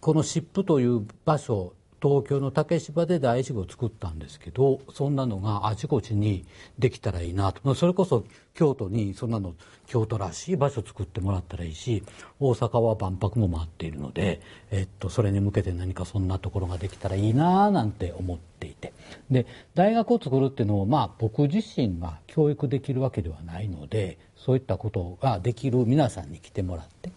[0.00, 1.72] この湿布という場所
[2.08, 6.46] 東京の竹芝で第一号を作ったんですけどそんなのがあちこちに
[6.78, 7.74] できたらいいなと。
[7.74, 9.54] それこそ京都にそんなの
[9.86, 12.04] 京都らしい場所を作ってもらったらいいし
[12.38, 14.40] 大阪は万博も回っているので、
[14.70, 18.92] えっと、それに向けて何かそんなところができたらいいななんて思っていて。
[19.28, 27.10] で大学を作るっていうのもまあ僕自身が教育できるわけではないのでそういったことができる皆さんに来てもらって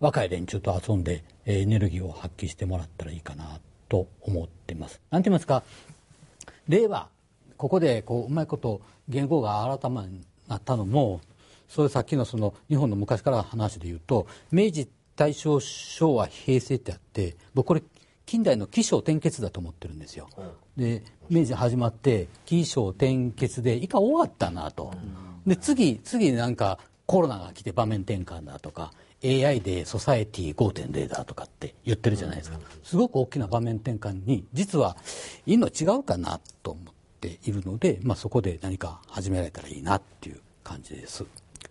[0.00, 3.60] 若い連中と遊んでエネルギーを発揮してもらったらいいかな
[3.94, 5.00] と思っています。
[5.10, 5.62] なんて言いますか？
[6.66, 7.08] 令和
[7.56, 11.20] ここでこううまいこと言語が改まになったのも
[11.68, 17.82] それさっきのその日本の昔からの話で言うと明治大正昭和平成ってあって僕これ
[18.26, 20.28] 近代の起承転結だと思ってるんですよ。
[20.76, 24.92] で明治始まって起承転結で一回終わったなと。
[25.46, 28.92] で次次なんかコロナが来て場面転換だとか
[29.24, 32.58] AI でソサエティ5.0だとかって言ってるじゃないですか。
[32.82, 34.96] すごく大きな場面転換に実は
[35.46, 41.24] いいの違うかなと思っているので、まあ、そこで何か始められたらいいなっていう感じです。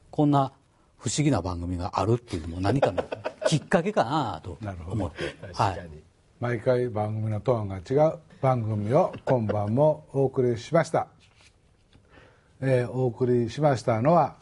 [0.10, 0.52] こんな
[0.98, 3.04] 不思議な番組があるっていうのも何かの
[3.48, 4.58] きっかけかなと
[4.90, 5.36] 思って。
[5.54, 5.90] はい。
[6.40, 11.08] 毎回番組のトーンが違う番組を今晩もお送りしました、
[12.60, 14.36] えーお送りしましたのは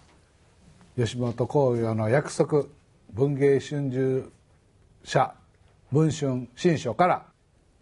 [0.97, 2.66] 吉本興業の約束
[3.14, 4.32] 文芸春秋
[5.03, 5.34] 社
[5.91, 7.26] 文春新書から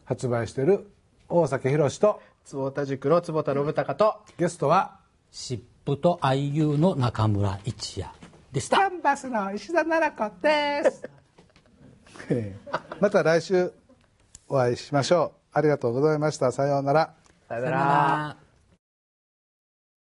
[0.06, 0.90] 発売している
[1.28, 4.98] 大崎宏と坪田塾の坪田信孝と、ゲストは
[5.30, 8.12] 湿布と IU の中村一也
[8.52, 8.78] でした。
[8.78, 11.10] キャンバスの石田奈々子です。
[12.32, 13.72] え ーまた来週
[14.48, 15.58] お会いしましょう。
[15.58, 16.52] ありがとうございました。
[16.52, 17.14] さようなら。
[17.48, 18.49] さよさよなら